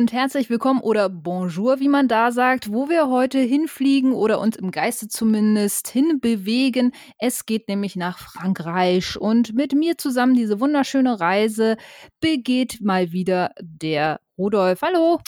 und 0.00 0.14
herzlich 0.14 0.48
willkommen 0.48 0.80
oder 0.80 1.10
Bonjour, 1.10 1.78
wie 1.78 1.88
man 1.90 2.08
da 2.08 2.32
sagt, 2.32 2.72
wo 2.72 2.88
wir 2.88 3.10
heute 3.10 3.38
hinfliegen 3.38 4.14
oder 4.14 4.40
uns 4.40 4.56
im 4.56 4.70
Geiste 4.70 5.08
zumindest 5.08 5.88
hinbewegen. 5.88 6.92
Es 7.18 7.44
geht 7.44 7.68
nämlich 7.68 7.96
nach 7.96 8.16
Frankreich 8.18 9.20
und 9.20 9.54
mit 9.54 9.74
mir 9.74 9.98
zusammen 9.98 10.32
diese 10.32 10.58
wunderschöne 10.58 11.20
Reise 11.20 11.76
begeht 12.18 12.78
mal 12.80 13.12
wieder 13.12 13.50
der 13.60 14.20
Rudolf. 14.38 14.80
Hallo. 14.80 15.20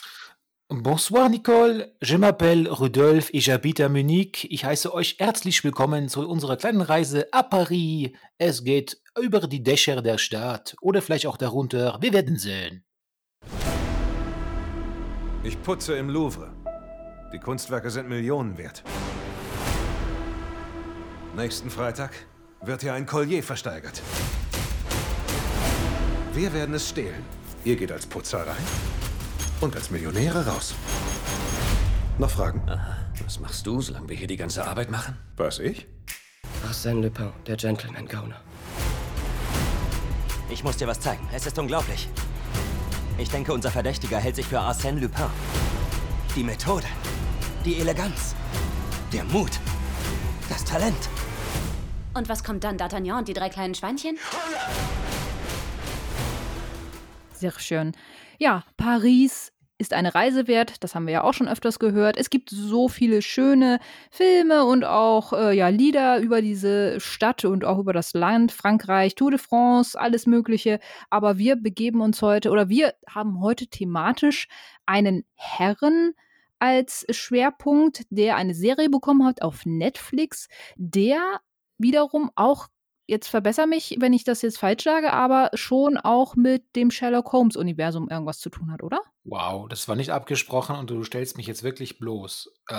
Bonsoir 0.70 1.28
Nicole, 1.28 1.92
je 2.02 2.16
m'appelle 2.16 2.66
Rudolf 2.70 3.28
et 3.34 3.42
j'habite 3.42 3.84
à 3.84 3.91
Munich. 3.91 4.47
Ich 4.50 4.64
heiße 4.64 4.95
euch 4.95 5.16
herzlich 5.19 5.62
willkommen 5.64 6.09
zu 6.09 6.27
unserer 6.27 6.56
kleinen 6.56 6.80
Reise 6.80 7.27
à 7.30 7.42
Paris. 7.42 8.12
Es 8.39 8.64
geht 8.64 9.02
über 9.20 9.41
die 9.41 9.62
Dächer 9.62 10.00
der 10.00 10.16
Stadt 10.16 10.77
oder 10.80 11.02
vielleicht 11.02 11.27
auch 11.27 11.36
darunter. 11.36 11.98
Wir 12.00 12.14
werden 12.14 12.39
sehen. 12.39 12.86
Ich 15.45 15.60
putze 15.60 15.95
im 15.95 16.09
Louvre. 16.09 16.51
Die 17.32 17.38
Kunstwerke 17.38 17.91
sind 17.91 18.09
Millionen 18.09 18.56
wert. 18.59 18.84
Nächsten 21.34 21.69
Freitag 21.69 22.12
wird 22.60 22.83
hier 22.83 22.95
ein 22.95 23.06
Collier 23.06 23.42
versteigert. 23.42 24.00
Wir 26.33 26.52
werden 26.52 26.74
es 26.77 26.88
stehlen. 26.88 27.24
Ihr 27.64 27.74
geht 27.74 27.91
als 27.91 28.06
Putzer 28.06 28.47
rein 28.47 28.64
und 29.61 29.75
als 29.75 29.91
Millionäre 29.91 30.47
raus. 30.47 30.75
Noch 32.19 32.30
Fragen? 32.30 32.62
Aha. 32.69 32.98
Was 33.24 33.41
machst 33.41 33.67
du, 33.67 33.80
solange 33.80 34.08
wir 34.11 34.17
hier 34.17 34.28
die 34.28 34.36
ganze 34.36 34.64
Arbeit 34.64 34.91
machen? 34.92 35.19
Was, 35.36 35.58
ich? 35.58 35.89
Arsène 36.69 37.02
Lupin, 37.02 37.30
der 37.48 37.56
Gentleman-Gauner. 37.56 38.41
Ich 40.50 40.62
muss 40.62 40.77
dir 40.77 40.86
was 40.86 41.00
zeigen. 41.00 41.27
Es 41.33 41.47
ist 41.47 41.58
unglaublich. 41.58 42.08
Ich 43.18 43.28
denke, 43.28 43.52
unser 43.52 43.70
Verdächtiger 43.70 44.18
hält 44.18 44.36
sich 44.36 44.46
für 44.46 44.58
Arsène 44.58 44.98
Lupin. 44.98 45.27
Die 46.34 46.42
Methode, 46.42 46.86
die 47.64 47.78
Eleganz, 47.78 48.34
der 49.12 49.24
Mut, 49.24 49.50
das 50.48 50.64
Talent. 50.64 50.96
Und 52.14 52.28
was 52.28 52.42
kommt 52.42 52.64
dann, 52.64 52.78
D'Artagnan 52.78 53.18
und 53.18 53.28
die 53.28 53.34
drei 53.34 53.48
kleinen 53.48 53.74
Schweinchen? 53.74 54.18
Sehr 57.34 57.52
schön. 57.58 57.92
Ja, 58.38 58.64
Paris 58.77 59.52
ist 59.83 59.92
eine 59.92 60.14
Reise 60.14 60.47
wert, 60.47 60.83
das 60.84 60.94
haben 60.94 61.06
wir 61.06 61.12
ja 61.12 61.25
auch 61.25 61.34
schon 61.34 61.48
öfters 61.48 61.80
gehört. 61.80 62.16
Es 62.16 62.30
gibt 62.30 62.50
so 62.50 62.88
viele 62.88 63.20
schöne 63.20 63.80
Filme 64.12 64.64
und 64.64 64.84
auch 64.84 65.33
äh, 65.33 65.56
ja, 65.56 65.69
Lieder 65.69 66.20
über 66.20 66.41
diese 66.41 67.00
Stadt 67.00 67.44
und 67.44 67.64
auch 67.64 67.78
über 67.78 67.92
das 67.92 68.14
Land, 68.14 68.52
Frankreich, 68.52 69.16
Tour 69.16 69.33
de 69.33 69.41
France, 69.41 69.98
alles 69.98 70.27
Mögliche. 70.27 70.78
Aber 71.11 71.36
wir 71.36 71.56
begeben 71.56 72.00
uns 72.00 72.22
heute 72.22 72.50
oder 72.50 72.69
wir 72.69 72.94
haben 73.08 73.41
heute 73.41 73.66
thematisch 73.66 74.47
einen 74.86 75.24
Herren 75.34 76.14
als 76.61 77.05
Schwerpunkt, 77.11 78.05
der 78.11 78.36
eine 78.36 78.55
Serie 78.55 78.89
bekommen 78.89 79.27
hat 79.27 79.42
auf 79.42 79.67
Netflix, 79.67 80.48
der 80.77 81.41
wiederum 81.77 82.30
auch 82.36 82.69
jetzt 83.06 83.28
verbessere 83.28 83.67
mich, 83.67 83.97
wenn 84.00 84.12
ich 84.12 84.25
das 84.25 84.42
jetzt 84.42 84.58
falsch 84.58 84.84
sage, 84.84 85.12
aber 85.12 85.50
schon 85.55 85.97
auch 85.97 86.36
mit 86.36 86.77
dem 86.77 86.91
Sherlock 86.91 87.33
Holmes-Universum 87.33 88.08
irgendwas 88.08 88.39
zu 88.39 88.50
tun 88.50 88.70
hat, 88.72 88.83
oder? 88.83 89.00
Wow, 89.25 89.69
das 89.69 89.89
war 89.89 89.97
nicht 89.97 90.11
abgesprochen 90.11 90.77
und 90.77 90.91
du 90.91 91.03
stellst 91.05 91.36
mich 91.36 91.47
jetzt 91.47 91.62
wirklich 91.62 91.98
bloß. 91.98 92.53
Äh, 92.69 92.75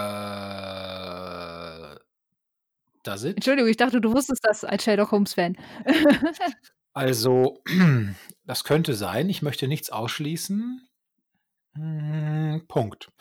das 3.04 3.24
it? 3.24 3.36
Entschuldigung, 3.36 3.70
ich 3.70 3.78
dachte, 3.78 4.02
du 4.02 4.14
wusstest 4.14 4.46
das 4.46 4.64
als 4.64 4.84
Sherlock 4.84 5.12
Holmes-Fan. 5.12 5.58
also, 6.94 7.62
das 8.46 8.64
könnte 8.64 8.94
sein. 8.94 9.30
Ich 9.30 9.42
möchte 9.42 9.68
nichts 9.68 9.90
ausschließen. 9.90 10.88
Hm, 11.76 12.64
Punkt. 12.68 13.12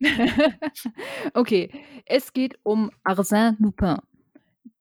okay, 1.34 1.70
es 2.04 2.32
geht 2.32 2.58
um 2.62 2.90
Arsène 3.04 3.56
Lupin. 3.58 3.98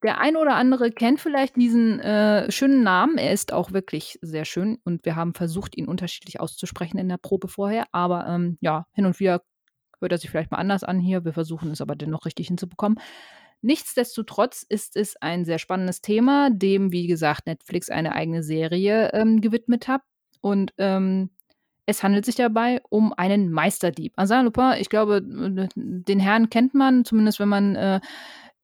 Der 0.04 0.20
ein 0.20 0.36
oder 0.38 0.56
andere 0.56 0.92
kennt 0.92 1.20
vielleicht 1.20 1.56
diesen 1.56 2.00
äh, 2.00 2.52
schönen 2.52 2.84
Namen. 2.84 3.18
Er 3.18 3.34
ist 3.34 3.52
auch 3.52 3.72
wirklich 3.72 4.20
sehr 4.22 4.46
schön 4.46 4.78
und 4.84 5.06
wir 5.06 5.16
haben 5.16 5.34
versucht, 5.34 5.76
ihn 5.76 5.88
unterschiedlich 5.88 6.40
auszusprechen 6.40 7.00
in 7.00 7.10
der 7.10 7.18
Probe 7.18 7.48
vorher. 7.48 7.86
Aber 7.92 8.28
ähm, 8.28 8.58
ja, 8.62 8.86
hin 8.94 9.08
und 9.08 9.20
wieder 9.20 9.42
hört 10.00 10.12
er 10.12 10.18
sich 10.20 10.30
vielleicht 10.30 10.52
mal 10.52 10.60
anders 10.60 10.84
an 10.84 11.00
hier. 11.00 11.26
Wir 11.26 11.34
versuchen 11.34 11.72
es 11.72 11.82
aber 11.82 11.96
dennoch 11.96 12.26
richtig 12.26 12.48
hinzubekommen. 12.48 13.00
Nichtsdestotrotz 13.62 14.64
ist 14.70 14.96
es 14.96 15.16
ein 15.18 15.44
sehr 15.44 15.58
spannendes 15.58 16.02
Thema, 16.02 16.52
dem, 16.52 16.92
wie 16.92 17.08
gesagt, 17.08 17.48
Netflix 17.48 17.90
eine 17.90 18.14
eigene 18.14 18.44
Serie 18.44 19.12
ähm, 19.14 19.42
gewidmet 19.42 19.88
hat. 19.88 20.02
Und 20.42 20.74
ähm, 20.78 21.32
es 21.88 22.04
handelt 22.04 22.26
sich 22.26 22.36
dabei 22.36 22.82
um 22.90 23.14
einen 23.14 23.50
Meisterdieb. 23.50 24.14
Arsène 24.18 24.44
Lupin, 24.44 24.74
ich 24.80 24.90
glaube, 24.90 25.22
den 25.24 26.20
Herrn 26.20 26.50
kennt 26.50 26.76
man, 26.76 27.04
zumindest 27.06 27.40
wenn 27.40 27.50
man 27.50 27.76
äh, 27.76 28.00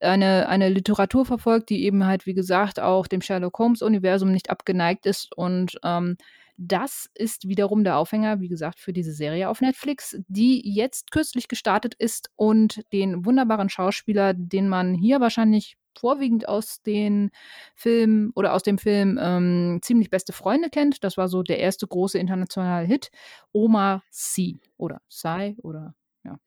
eine, 0.03 0.49
eine 0.49 0.69
Literatur 0.69 1.25
verfolgt, 1.25 1.69
die 1.69 1.83
eben 1.83 2.05
halt, 2.05 2.25
wie 2.25 2.33
gesagt, 2.33 2.79
auch 2.79 3.07
dem 3.07 3.21
Sherlock 3.21 3.57
Holmes-Universum 3.57 4.31
nicht 4.31 4.49
abgeneigt 4.49 5.05
ist. 5.05 5.35
Und 5.35 5.77
ähm, 5.83 6.17
das 6.57 7.09
ist 7.15 7.47
wiederum 7.47 7.83
der 7.83 7.97
Aufhänger, 7.97 8.39
wie 8.39 8.47
gesagt, 8.47 8.79
für 8.79 8.93
diese 8.93 9.11
Serie 9.11 9.49
auf 9.49 9.61
Netflix, 9.61 10.17
die 10.27 10.61
jetzt 10.63 11.11
kürzlich 11.11 11.47
gestartet 11.47 11.95
ist 11.95 12.29
und 12.35 12.81
den 12.93 13.25
wunderbaren 13.25 13.69
Schauspieler, 13.69 14.33
den 14.33 14.69
man 14.69 14.93
hier 14.93 15.19
wahrscheinlich 15.19 15.77
vorwiegend 15.97 16.47
aus 16.47 16.81
den 16.81 17.31
Filmen 17.75 18.31
oder 18.35 18.53
aus 18.53 18.63
dem 18.63 18.77
Film 18.77 19.19
ähm, 19.21 19.79
Ziemlich 19.81 20.09
beste 20.09 20.33
Freunde 20.33 20.69
kennt. 20.69 21.03
Das 21.03 21.17
war 21.17 21.27
so 21.27 21.43
der 21.43 21.59
erste 21.59 21.87
große 21.87 22.17
internationale 22.17 22.85
Hit. 22.87 23.09
Omar 23.51 24.03
Sy 24.09 24.59
oder 24.77 25.01
Sai 25.07 25.55
oder 25.61 25.95
ja. 26.23 26.39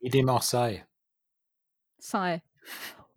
Wie 0.00 0.10
dem 0.10 0.28
auch 0.28 0.42
sei. 0.42 0.84
Sai. 2.00 2.42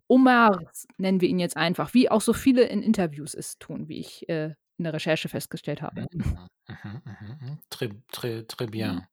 Omar 0.06 0.60
nennen 0.98 1.20
wir 1.20 1.28
ihn 1.28 1.38
jetzt 1.38 1.56
einfach, 1.56 1.94
wie 1.94 2.10
auch 2.10 2.20
so 2.20 2.32
viele 2.32 2.64
in 2.64 2.82
Interviews 2.82 3.34
es 3.34 3.58
tun, 3.58 3.88
wie 3.88 4.00
ich 4.00 4.28
äh, 4.28 4.54
in 4.76 4.84
der 4.84 4.92
Recherche 4.92 5.28
festgestellt 5.28 5.82
habe. 5.82 6.06
Mhm, 6.12 6.48
mhm, 6.68 7.02
mhm, 7.04 7.58
très, 7.70 7.90
très, 8.12 8.46
très 8.46 8.66
bien. 8.66 9.06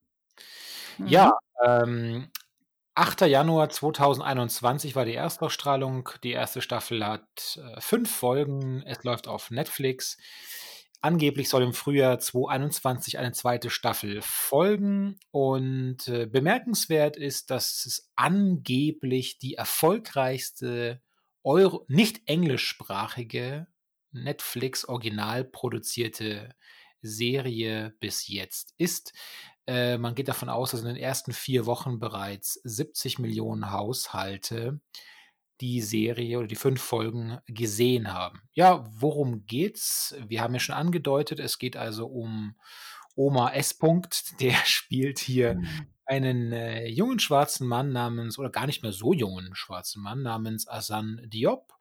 Mhm. 0.98 1.08
Ja, 1.08 1.38
ähm, 1.64 2.30
8. 2.96 3.22
Januar 3.22 3.70
2021 3.70 4.96
war 4.96 5.06
die 5.06 5.16
Erstausstrahlung. 5.16 6.10
Die 6.24 6.32
erste 6.32 6.62
Staffel 6.62 7.06
hat 7.06 7.58
äh, 7.58 7.80
fünf 7.80 8.14
Folgen. 8.14 8.84
Es 8.86 9.04
läuft 9.04 9.28
auf 9.28 9.50
Netflix. 9.50 10.18
Angeblich 11.04 11.50
soll 11.50 11.64
im 11.64 11.74
Frühjahr 11.74 12.20
2021 12.20 13.18
eine 13.18 13.32
zweite 13.32 13.72
Staffel 13.72 14.22
folgen. 14.22 15.20
Und 15.32 16.08
äh, 16.08 16.28
bemerkenswert 16.28 17.18
ist, 17.18 17.50
dass 17.50 17.86
es 17.88 18.12
angeblich 18.16 19.40
die 19.40 19.56
erfolgreichste 19.56 21.02
Euro 21.44 21.86
nicht 21.88 22.22
englischsprachige 22.28 23.68
Netflix 24.12 24.88
original 24.88 25.44
produzierte 25.44 26.54
Serie 27.02 27.96
bis 28.00 28.28
jetzt 28.28 28.76
ist. 28.78 29.14
Äh, 29.66 29.98
man 29.98 30.14
geht 30.14 30.28
davon 30.28 30.50
aus, 30.50 30.72
dass 30.72 30.82
in 30.82 30.88
den 30.88 30.98
ersten 30.98 31.34
vier 31.34 31.66
Wochen 31.66 32.00
bereits 32.00 32.60
70 32.64 33.18
Millionen 33.18 33.72
Haushalte 33.72 34.80
die 35.62 35.82
Serie 35.82 36.40
oder 36.40 36.48
die 36.48 36.56
fünf 36.56 36.82
Folgen 36.82 37.38
gesehen 37.48 38.12
haben. 38.12 38.42
Ja, 38.54 38.84
worum 38.92 39.46
geht's? 39.46 40.16
Wir 40.28 40.42
haben 40.42 40.54
ja 40.54 40.60
schon 40.60 40.76
angedeutet, 40.76 41.40
es 41.40 41.60
geht 41.60 41.78
also 41.78 42.08
um 42.08 42.56
Oma 43.16 43.52
S. 43.52 43.80
-Punkt, 43.80 44.38
der 44.40 44.56
spielt 44.66 45.20
hier 45.20 45.56
mhm. 45.56 45.88
einen 46.06 46.52
äh, 46.52 46.88
jungen 46.88 47.20
schwarzen 47.20 47.68
Mann 47.68 47.92
namens, 47.92 48.40
oder 48.40 48.50
gar 48.50 48.66
nicht 48.66 48.82
mehr 48.82 48.92
so 48.92 49.14
jungen 49.14 49.56
schwarzen 49.56 50.02
Mann 50.02 50.24
namens 50.24 50.68
Asan 50.68 51.22
Diop. 51.26 51.72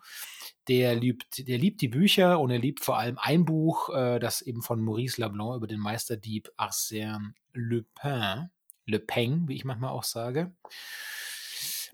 Der 0.68 0.94
liebt, 0.94 1.48
der 1.48 1.58
liebt 1.58 1.80
die 1.80 1.88
Bücher 1.88 2.38
und 2.38 2.50
er 2.50 2.58
liebt 2.58 2.84
vor 2.84 2.98
allem 2.98 3.18
ein 3.18 3.44
Buch, 3.44 3.88
äh, 3.88 4.18
das 4.18 4.42
eben 4.42 4.62
von 4.62 4.80
Maurice 4.82 5.20
Leblanc 5.20 5.56
über 5.56 5.66
den 5.66 5.80
Meisterdieb 5.80 6.50
Arsène 6.58 7.32
Lupin, 7.54 8.50
Le 8.84 9.00
Pen, 9.00 9.48
wie 9.48 9.56
ich 9.56 9.64
manchmal 9.64 9.90
auch 9.90 10.04
sage. 10.04 10.52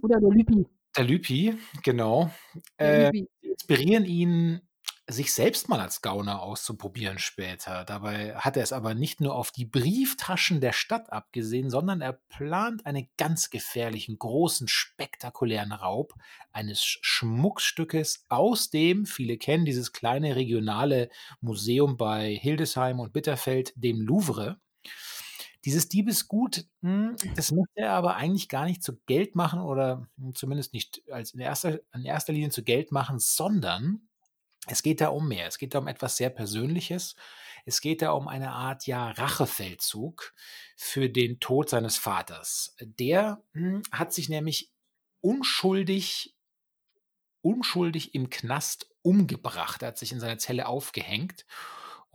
Oder 0.02 0.20
der 0.20 0.30
Lüpi. 0.30 0.66
Der 0.96 1.04
Lüpi, 1.04 1.54
genau. 1.82 2.30
Äh, 2.78 3.10
inspirieren 3.42 4.04
ihn, 4.04 4.62
sich 5.08 5.32
selbst 5.32 5.68
mal 5.68 5.80
als 5.80 6.02
Gauner 6.02 6.42
auszuprobieren 6.42 7.18
später. 7.18 7.84
Dabei 7.84 8.34
hat 8.34 8.56
er 8.56 8.64
es 8.64 8.72
aber 8.72 8.94
nicht 8.94 9.20
nur 9.20 9.36
auf 9.36 9.52
die 9.52 9.64
Brieftaschen 9.64 10.60
der 10.60 10.72
Stadt 10.72 11.12
abgesehen, 11.12 11.70
sondern 11.70 12.00
er 12.00 12.14
plant 12.14 12.86
einen 12.86 13.08
ganz 13.16 13.50
gefährlichen, 13.50 14.18
großen, 14.18 14.66
spektakulären 14.66 15.70
Raub 15.70 16.14
eines 16.50 16.82
Schmuckstückes 16.82 18.24
aus 18.28 18.70
dem, 18.70 19.06
viele 19.06 19.38
kennen 19.38 19.64
dieses 19.64 19.92
kleine 19.92 20.34
regionale 20.34 21.08
Museum 21.40 21.96
bei 21.96 22.34
Hildesheim 22.34 22.98
und 22.98 23.12
Bitterfeld, 23.12 23.72
dem 23.76 24.00
Louvre. 24.00 24.58
Dieses 25.66 25.88
Diebesgut, 25.88 26.66
hm, 26.82 27.16
das 27.34 27.52
möchte 27.52 27.80
er 27.80 27.92
aber 27.92 28.16
eigentlich 28.16 28.48
gar 28.48 28.64
nicht 28.66 28.82
zu 28.82 28.96
Geld 29.06 29.34
machen 29.34 29.60
oder 29.60 30.08
hm, 30.18 30.34
zumindest 30.34 30.72
nicht 30.72 31.02
als 31.10 31.34
in 31.34 31.40
erster, 31.40 31.80
in 31.94 32.04
erster 32.04 32.32
Linie 32.32 32.50
zu 32.50 32.64
Geld 32.64 32.92
machen, 32.92 33.18
sondern 33.18 34.08
Es 34.68 34.82
geht 34.82 35.00
da 35.00 35.08
um 35.08 35.28
mehr. 35.28 35.48
Es 35.48 35.58
geht 35.58 35.74
da 35.74 35.80
um 35.80 35.88
etwas 35.88 36.16
sehr 36.16 36.30
Persönliches. 36.30 37.16
Es 37.66 37.80
geht 37.80 38.02
da 38.02 38.12
um 38.12 38.28
eine 38.28 38.52
Art 38.52 38.86
ja 38.86 39.10
Rachefeldzug 39.12 40.34
für 40.76 41.10
den 41.10 41.40
Tod 41.40 41.70
seines 41.70 41.98
Vaters. 41.98 42.76
Der 42.80 43.42
hm, 43.54 43.82
hat 43.92 44.12
sich 44.14 44.28
nämlich 44.28 44.72
unschuldig 45.20 46.36
unschuldig 47.42 48.14
im 48.14 48.30
Knast 48.30 48.90
umgebracht. 49.02 49.82
Er 49.82 49.88
hat 49.88 49.98
sich 49.98 50.12
in 50.12 50.20
seiner 50.20 50.38
Zelle 50.38 50.66
aufgehängt 50.66 51.46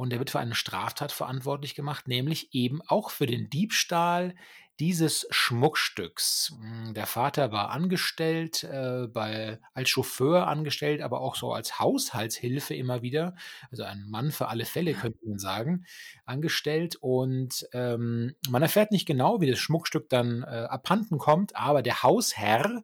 und 0.02 0.12
er 0.12 0.18
wird 0.18 0.32
für 0.32 0.40
eine 0.40 0.56
Straftat 0.56 1.12
verantwortlich 1.12 1.76
gemacht, 1.76 2.08
nämlich 2.08 2.56
eben 2.56 2.82
auch 2.88 3.12
für 3.12 3.28
den 3.28 3.52
Diebstahl 3.52 4.34
dieses 4.80 5.28
Schmuckstücks. 5.30 6.56
Hm, 6.60 6.96
der 6.96 7.06
Vater 7.06 7.52
war 7.52 7.70
angestellt, 7.70 8.64
äh, 8.64 9.06
bei, 9.06 9.60
als 9.76 9.92
Chauffeur 9.92 10.48
angestellt, 10.48 11.02
aber 11.02 11.22
auch 11.22 11.36
so 11.36 11.54
als 11.54 11.80
Haushaltshilfe 11.80 12.74
immer 12.74 13.04
wieder, 13.04 13.36
also 13.70 13.84
ein 13.84 14.10
Mann 14.10 14.32
für 14.32 14.48
alle 14.48 14.66
Fälle, 14.66 14.96
könnte 14.96 15.20
man 15.24 15.38
sagen, 15.38 15.86
angestellt. 16.26 16.96
Und 16.96 17.68
ähm, 17.72 18.34
man 18.50 18.64
erfährt 18.64 18.92
nicht 18.92 19.06
genau, 19.06 19.40
wie 19.40 19.52
das 19.52 19.60
Schmuckstück 19.60 20.10
dann 20.10 20.42
äh, 20.42 20.66
abhanden 20.68 21.20
kommt, 21.20 21.56
aber 21.56 21.84
der 21.84 22.02
Hausherr, 22.02 22.82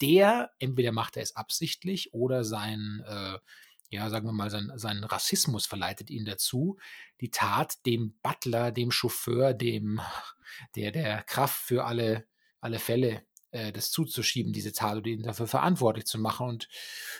der, 0.00 0.50
entweder 0.58 0.92
macht 0.92 1.18
er 1.18 1.24
es 1.24 1.36
absichtlich 1.36 2.14
oder 2.14 2.42
sein 2.42 3.04
äh, 3.06 3.36
ja, 3.94 4.10
sagen 4.10 4.26
wir 4.26 4.32
mal, 4.32 4.50
sein, 4.50 4.72
sein 4.76 5.02
Rassismus 5.04 5.66
verleitet 5.66 6.10
ihn 6.10 6.24
dazu, 6.24 6.76
die 7.20 7.30
Tat 7.30 7.86
dem 7.86 8.14
Butler, 8.22 8.72
dem 8.72 8.90
Chauffeur, 8.90 9.54
dem, 9.54 10.00
der, 10.76 10.90
der 10.90 11.22
Kraft 11.22 11.56
für 11.56 11.84
alle, 11.84 12.26
alle 12.60 12.78
Fälle 12.78 13.22
äh, 13.52 13.72
das 13.72 13.90
zuzuschieben, 13.90 14.52
diese 14.52 14.72
Tat 14.72 14.96
und 14.96 15.06
ihn 15.06 15.22
dafür 15.22 15.46
verantwortlich 15.46 16.06
zu 16.06 16.18
machen. 16.18 16.48
Und 16.48 16.68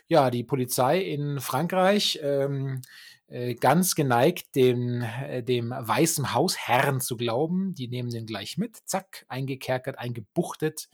ja, 0.08 0.30
die 0.30 0.44
Polizei 0.44 1.00
in 1.00 1.40
Frankreich, 1.40 2.18
ähm, 2.22 2.82
äh, 3.28 3.54
ganz 3.54 3.94
geneigt, 3.94 4.54
dem, 4.54 5.02
äh, 5.02 5.42
dem 5.42 5.70
weißen 5.70 6.34
Hausherrn 6.34 7.00
zu 7.00 7.16
glauben. 7.16 7.74
Die 7.74 7.88
nehmen 7.88 8.10
den 8.10 8.26
gleich 8.26 8.58
mit, 8.58 8.76
zack, 8.84 9.24
eingekerkert, 9.28 9.98
eingebuchtet 9.98 10.88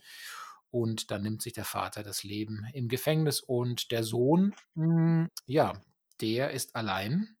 und 0.71 1.11
dann 1.11 1.21
nimmt 1.21 1.41
sich 1.41 1.53
der 1.53 1.65
Vater 1.65 2.03
das 2.03 2.23
Leben 2.23 2.65
im 2.73 2.87
Gefängnis 2.87 3.41
und 3.41 3.91
der 3.91 4.03
Sohn, 4.03 4.55
hm, 4.75 5.29
ja, 5.45 5.79
der 6.21 6.51
ist 6.51 6.75
allein, 6.75 7.35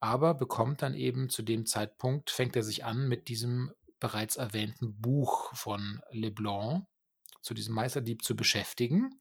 aber 0.00 0.34
bekommt 0.34 0.82
dann 0.82 0.94
eben 0.94 1.28
zu 1.28 1.42
dem 1.42 1.66
Zeitpunkt, 1.66 2.30
fängt 2.30 2.56
er 2.56 2.62
sich 2.62 2.84
an 2.84 3.08
mit 3.08 3.28
diesem 3.28 3.72
bereits 4.00 4.36
erwähnten 4.36 5.00
Buch 5.00 5.54
von 5.54 6.00
Leblanc 6.10 6.86
zu 7.42 7.54
diesem 7.54 7.74
Meisterdieb 7.74 8.22
zu 8.22 8.36
beschäftigen 8.36 9.18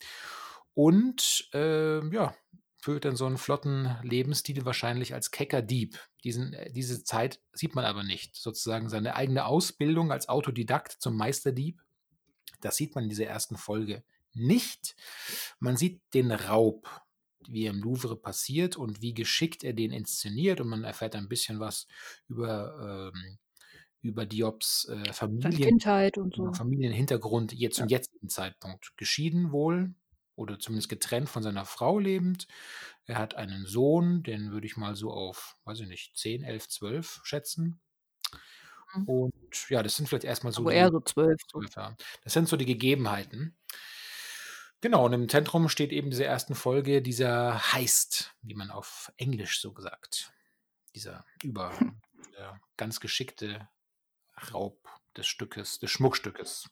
und 0.73 1.49
äh, 1.53 2.05
ja, 2.13 2.35
führt 2.81 3.05
dann 3.05 3.15
so 3.15 3.25
einen 3.25 3.37
flotten 3.37 3.95
Lebensstil 4.03 4.65
wahrscheinlich 4.65 5.13
als 5.13 5.31
kecker 5.31 5.61
Dieb. 5.61 5.99
Äh, 6.23 6.71
diese 6.71 7.03
Zeit 7.03 7.39
sieht 7.53 7.75
man 7.75 7.85
aber 7.85 8.03
nicht. 8.03 8.35
Sozusagen 8.35 8.89
seine 8.89 9.15
eigene 9.15 9.45
Ausbildung 9.45 10.11
als 10.11 10.27
Autodidakt 10.27 10.91
zum 10.99 11.15
Meisterdieb 11.15 11.81
das 12.63 12.75
sieht 12.75 12.95
man 12.95 13.05
in 13.05 13.09
dieser 13.09 13.25
ersten 13.25 13.57
Folge 13.57 14.03
nicht. 14.33 14.95
Man 15.59 15.77
sieht 15.77 16.01
den 16.13 16.31
Raub, 16.31 16.89
wie 17.47 17.65
er 17.65 17.71
im 17.71 17.81
Louvre 17.81 18.15
passiert 18.15 18.77
und 18.77 19.01
wie 19.01 19.13
geschickt 19.13 19.63
er 19.63 19.73
den 19.73 19.91
inszeniert 19.91 20.61
und 20.61 20.69
man 20.69 20.83
erfährt 20.83 21.15
ein 21.15 21.27
bisschen 21.27 21.59
was 21.59 21.87
über, 22.27 23.11
ähm, 23.13 23.37
über 24.01 24.25
Diops 24.25 24.87
äh, 24.89 25.13
Familien, 25.13 25.61
Kindheit 25.61 26.17
und 26.17 26.35
so. 26.35 26.53
Familienhintergrund 26.53 27.53
jetzt 27.53 27.77
ja. 27.77 27.83
zum 27.83 27.89
jetzigen 27.89 28.29
Zeitpunkt. 28.29 28.93
Geschieden 28.97 29.51
wohl 29.51 29.93
oder 30.35 30.59
zumindest 30.59 30.89
getrennt 30.89 31.29
von 31.29 31.43
seiner 31.43 31.65
Frau 31.65 31.99
lebend. 31.99 32.47
Er 33.05 33.17
hat 33.17 33.35
einen 33.35 33.65
Sohn, 33.65 34.23
den 34.23 34.51
würde 34.51 34.65
ich 34.65 34.77
mal 34.77 34.95
so 34.95 35.11
auf, 35.11 35.57
weiß 35.65 35.81
ich 35.81 35.87
nicht, 35.87 36.15
10, 36.17 36.43
11, 36.43 36.69
12 36.69 37.21
schätzen. 37.23 37.81
Mhm. 38.93 39.03
Und 39.03 39.69
ja, 39.69 39.83
das 39.83 39.95
sind 39.95 40.07
vielleicht 40.07 40.25
erstmal 40.25 40.53
so. 40.53 40.61
Aber 40.61 40.73
eher 40.73 40.91
so 40.91 40.99
zwölf. 41.01 41.41
Ja. 41.75 41.95
Das 42.23 42.33
sind 42.33 42.47
so 42.47 42.57
die 42.57 42.65
Gegebenheiten. 42.65 43.55
Genau, 44.81 45.05
und 45.05 45.13
im 45.13 45.29
Zentrum 45.29 45.69
steht 45.69 45.91
eben 45.91 46.09
diese 46.09 46.25
ersten 46.25 46.55
Folge, 46.55 47.01
dieser 47.01 47.73
Heist, 47.73 48.35
wie 48.41 48.53
man 48.53 48.69
auf 48.69 49.11
Englisch 49.17 49.61
so 49.61 49.71
gesagt. 49.73 50.33
Dieser 50.93 51.25
über 51.41 51.71
der 52.37 52.59
ganz 52.75 52.99
geschickte 52.99 53.69
Raub 54.53 54.89
des 55.15 55.25
Stückes, 55.27 55.79
des 55.79 55.89
Schmuckstückes. 55.89 56.69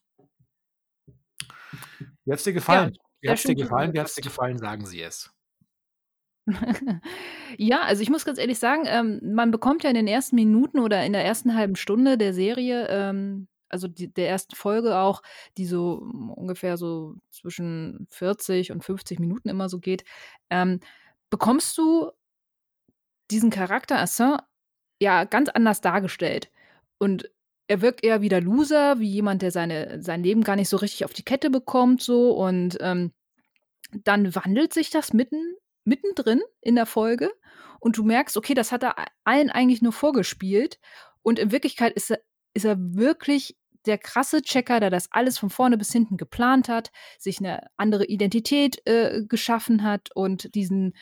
Wie 2.25 2.31
hat 2.31 2.39
es 2.39 2.43
dir 2.43 2.53
gefallen? 2.53 2.93
Ja, 2.93 3.01
wie 3.21 3.29
hat 3.29 3.37
es 3.37 3.43
dir 3.43 3.55
gefallen? 3.55 3.93
Wie 3.93 3.99
hat 3.99 4.07
es 4.07 4.15
dir 4.15 4.21
gefallen? 4.21 4.57
Sagen 4.57 4.85
Sie 4.85 5.01
es. 5.01 5.31
Ja, 7.57 7.81
also 7.81 8.01
ich 8.01 8.09
muss 8.09 8.25
ganz 8.25 8.37
ehrlich 8.39 8.59
sagen, 8.59 8.83
ähm, 8.85 9.19
man 9.33 9.51
bekommt 9.51 9.83
ja 9.83 9.89
in 9.89 9.95
den 9.95 10.07
ersten 10.07 10.35
Minuten 10.35 10.79
oder 10.79 11.05
in 11.05 11.13
der 11.13 11.25
ersten 11.25 11.53
halben 11.53 11.75
Stunde 11.75 12.17
der 12.17 12.33
Serie, 12.33 12.87
ähm, 12.87 13.47
also 13.69 13.87
die, 13.87 14.11
der 14.13 14.29
ersten 14.29 14.55
Folge 14.55 14.97
auch, 14.97 15.21
die 15.57 15.65
so 15.65 15.95
ungefähr 16.35 16.77
so 16.77 17.15
zwischen 17.29 18.07
40 18.11 18.71
und 18.71 18.83
50 18.83 19.19
Minuten 19.19 19.49
immer 19.49 19.69
so 19.69 19.79
geht, 19.79 20.03
ähm, 20.49 20.79
bekommst 21.29 21.77
du 21.77 22.11
diesen 23.31 23.49
Charakter 23.49 23.99
Assin 23.99 24.37
ja 24.99 25.23
ganz 25.23 25.49
anders 25.49 25.81
dargestellt. 25.81 26.51
Und 26.99 27.29
er 27.67 27.81
wirkt 27.81 28.03
eher 28.03 28.21
wie 28.21 28.29
der 28.29 28.41
Loser, 28.41 28.99
wie 28.99 29.09
jemand, 29.09 29.41
der 29.41 29.51
seine, 29.51 30.01
sein 30.03 30.23
Leben 30.23 30.43
gar 30.43 30.57
nicht 30.57 30.69
so 30.69 30.77
richtig 30.77 31.05
auf 31.05 31.13
die 31.13 31.23
Kette 31.23 31.49
bekommt, 31.49 32.01
so 32.01 32.31
und 32.31 32.77
ähm, 32.81 33.11
dann 34.03 34.35
wandelt 34.35 34.73
sich 34.73 34.89
das 34.89 35.13
mitten 35.13 35.55
mittendrin 35.83 36.41
in 36.61 36.75
der 36.75 36.85
Folge 36.85 37.31
und 37.79 37.97
du 37.97 38.03
merkst, 38.03 38.37
okay, 38.37 38.53
das 38.53 38.71
hat 38.71 38.83
er 38.83 38.95
allen 39.23 39.49
eigentlich 39.49 39.81
nur 39.81 39.93
vorgespielt 39.93 40.79
und 41.21 41.39
in 41.39 41.51
Wirklichkeit 41.51 41.93
ist 41.93 42.11
er, 42.11 42.19
ist 42.53 42.65
er 42.65 42.77
wirklich 42.79 43.57
der 43.85 43.97
krasse 43.97 44.41
Checker, 44.41 44.79
der 44.79 44.89
das 44.89 45.11
alles 45.11 45.39
von 45.39 45.49
vorne 45.49 45.77
bis 45.77 45.91
hinten 45.91 46.17
geplant 46.17 46.69
hat, 46.69 46.91
sich 47.17 47.39
eine 47.39 47.67
andere 47.77 48.05
Identität 48.05 48.85
äh, 48.85 49.23
geschaffen 49.27 49.83
hat 49.83 50.09
und 50.13 50.53
diesen 50.53 50.93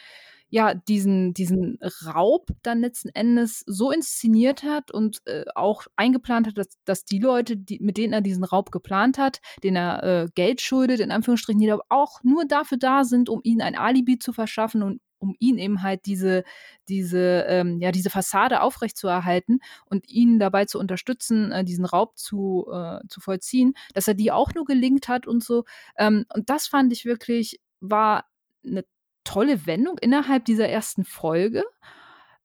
ja, 0.49 0.73
diesen, 0.73 1.33
diesen 1.33 1.77
Raub 2.05 2.49
dann 2.63 2.81
letzten 2.81 3.09
Endes 3.09 3.63
so 3.67 3.91
inszeniert 3.91 4.63
hat 4.63 4.91
und 4.91 5.19
äh, 5.25 5.45
auch 5.55 5.83
eingeplant 5.95 6.47
hat, 6.47 6.57
dass, 6.57 6.77
dass 6.85 7.05
die 7.05 7.19
Leute, 7.19 7.57
die, 7.57 7.79
mit 7.79 7.97
denen 7.97 8.13
er 8.13 8.21
diesen 8.21 8.43
Raub 8.43 8.71
geplant 8.71 9.17
hat, 9.17 9.41
denen 9.63 9.77
er 9.77 10.03
äh, 10.03 10.27
Geld 10.33 10.61
schuldet, 10.61 10.99
in 10.99 11.11
Anführungsstrichen, 11.11 11.61
die 11.61 11.73
auch 11.89 12.23
nur 12.23 12.45
dafür 12.45 12.77
da 12.77 13.03
sind, 13.03 13.29
um 13.29 13.41
ihnen 13.43 13.61
ein 13.61 13.75
Alibi 13.75 14.17
zu 14.17 14.33
verschaffen 14.33 14.81
und 14.83 15.01
um 15.19 15.35
ihn 15.39 15.57
eben 15.57 15.83
halt 15.83 16.05
diese, 16.05 16.43
diese, 16.87 17.45
ähm, 17.47 17.79
ja, 17.81 17.91
diese 17.91 18.09
Fassade 18.09 18.61
aufrechtzuerhalten 18.61 19.59
und 19.85 20.09
ihn 20.09 20.39
dabei 20.39 20.65
zu 20.65 20.79
unterstützen, 20.79 21.51
äh, 21.51 21.63
diesen 21.63 21.85
Raub 21.85 22.17
zu, 22.17 22.67
äh, 22.71 22.99
zu 23.09 23.19
vollziehen, 23.19 23.73
dass 23.93 24.07
er 24.07 24.13
die 24.13 24.31
auch 24.31 24.53
nur 24.55 24.65
gelingt 24.65 25.07
hat 25.09 25.27
und 25.27 25.43
so. 25.43 25.65
Ähm, 25.97 26.25
und 26.33 26.49
das 26.49 26.67
fand 26.67 26.93
ich 26.93 27.05
wirklich, 27.05 27.59
war 27.81 28.25
eine 28.65 28.85
tolle 29.23 29.65
Wendung 29.65 29.97
innerhalb 29.99 30.45
dieser 30.45 30.67
ersten 30.67 31.05
Folge. 31.05 31.63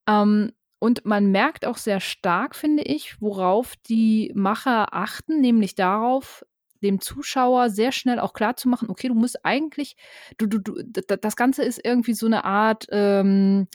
Ähm, 0.06 0.52
und 0.78 1.06
man 1.06 1.30
merkt 1.30 1.64
auch 1.64 1.78
sehr 1.78 2.00
stark, 2.00 2.54
finde 2.54 2.82
ich, 2.82 3.20
worauf 3.20 3.74
die 3.88 4.30
Macher 4.34 4.94
achten, 4.94 5.40
nämlich 5.40 5.74
darauf, 5.74 6.44
dem 6.82 7.00
Zuschauer 7.00 7.70
sehr 7.70 7.90
schnell 7.90 8.20
auch 8.20 8.34
klar 8.34 8.56
zu 8.56 8.68
machen, 8.68 8.90
okay, 8.90 9.08
du 9.08 9.14
musst 9.14 9.44
eigentlich, 9.44 9.96
du, 10.36 10.46
du, 10.46 10.58
du, 10.58 10.82
das 10.82 11.36
Ganze 11.36 11.64
ist 11.64 11.80
irgendwie 11.82 12.12
so 12.12 12.26
eine 12.26 12.44
Art, 12.44 12.86
ähm, 12.90 13.66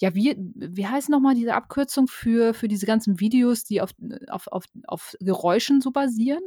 ja, 0.00 0.14
wie, 0.14 0.36
wie 0.54 0.86
heißt 0.86 1.08
nochmal 1.08 1.34
diese 1.34 1.54
Abkürzung 1.54 2.06
für, 2.06 2.54
für 2.54 2.68
diese 2.68 2.86
ganzen 2.86 3.20
Videos, 3.20 3.64
die 3.64 3.80
auf, 3.80 3.90
auf, 4.28 4.46
auf, 4.48 4.64
auf 4.86 5.16
Geräuschen 5.20 5.80
so 5.80 5.90
basieren? 5.90 6.42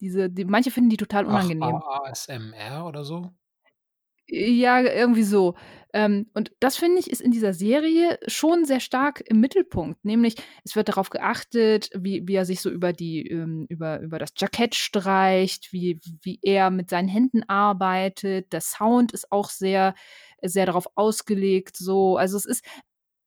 Diese, 0.00 0.30
die, 0.30 0.46
manche 0.46 0.70
finden 0.70 0.90
die 0.90 0.96
total 0.96 1.26
unangenehm. 1.26 1.82
Ach, 1.82 2.08
ASMR 2.08 2.86
oder 2.86 3.04
so? 3.04 3.30
Ja, 4.30 4.80
irgendwie 4.80 5.24
so. 5.24 5.56
Ähm, 5.92 6.26
und 6.34 6.52
das 6.60 6.76
finde 6.76 7.00
ich 7.00 7.10
ist 7.10 7.20
in 7.20 7.32
dieser 7.32 7.52
Serie 7.52 8.18
schon 8.28 8.64
sehr 8.64 8.78
stark 8.78 9.22
im 9.26 9.40
Mittelpunkt. 9.40 10.04
Nämlich, 10.04 10.36
es 10.64 10.76
wird 10.76 10.88
darauf 10.88 11.10
geachtet, 11.10 11.90
wie, 11.96 12.22
wie 12.28 12.34
er 12.36 12.44
sich 12.44 12.60
so 12.60 12.70
über 12.70 12.92
die, 12.92 13.26
ähm, 13.26 13.66
über, 13.68 13.98
über 14.00 14.18
das 14.20 14.30
Jackett 14.36 14.76
streicht, 14.76 15.72
wie, 15.72 15.98
wie 16.22 16.38
er 16.42 16.70
mit 16.70 16.90
seinen 16.90 17.08
Händen 17.08 17.42
arbeitet. 17.48 18.52
Der 18.52 18.60
Sound 18.60 19.10
ist 19.12 19.32
auch 19.32 19.50
sehr, 19.50 19.94
sehr 20.42 20.66
darauf 20.66 20.86
ausgelegt. 20.94 21.76
So, 21.76 22.16
also 22.16 22.36
es 22.36 22.44
ist, 22.44 22.64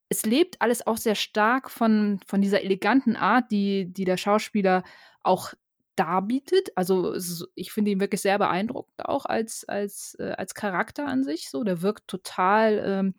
es 0.09 0.25
lebt 0.25 0.61
alles 0.61 0.87
auch 0.87 0.97
sehr 0.97 1.15
stark 1.15 1.69
von, 1.69 2.19
von 2.27 2.41
dieser 2.41 2.61
eleganten 2.61 3.17
Art, 3.17 3.51
die, 3.51 3.91
die 3.91 4.05
der 4.05 4.17
Schauspieler 4.17 4.83
auch 5.23 5.53
darbietet. 5.95 6.69
Also 6.75 7.15
ich 7.55 7.71
finde 7.71 7.91
ihn 7.91 7.99
wirklich 8.01 8.21
sehr 8.21 8.37
beeindruckend 8.39 9.05
auch 9.05 9.25
als, 9.25 9.65
als, 9.67 10.15
äh, 10.19 10.31
als 10.37 10.53
Charakter 10.55 11.07
an 11.07 11.23
sich. 11.23 11.49
So, 11.49 11.63
der 11.63 11.81
wirkt 11.81 12.07
total, 12.07 12.83
ähm, 12.85 13.15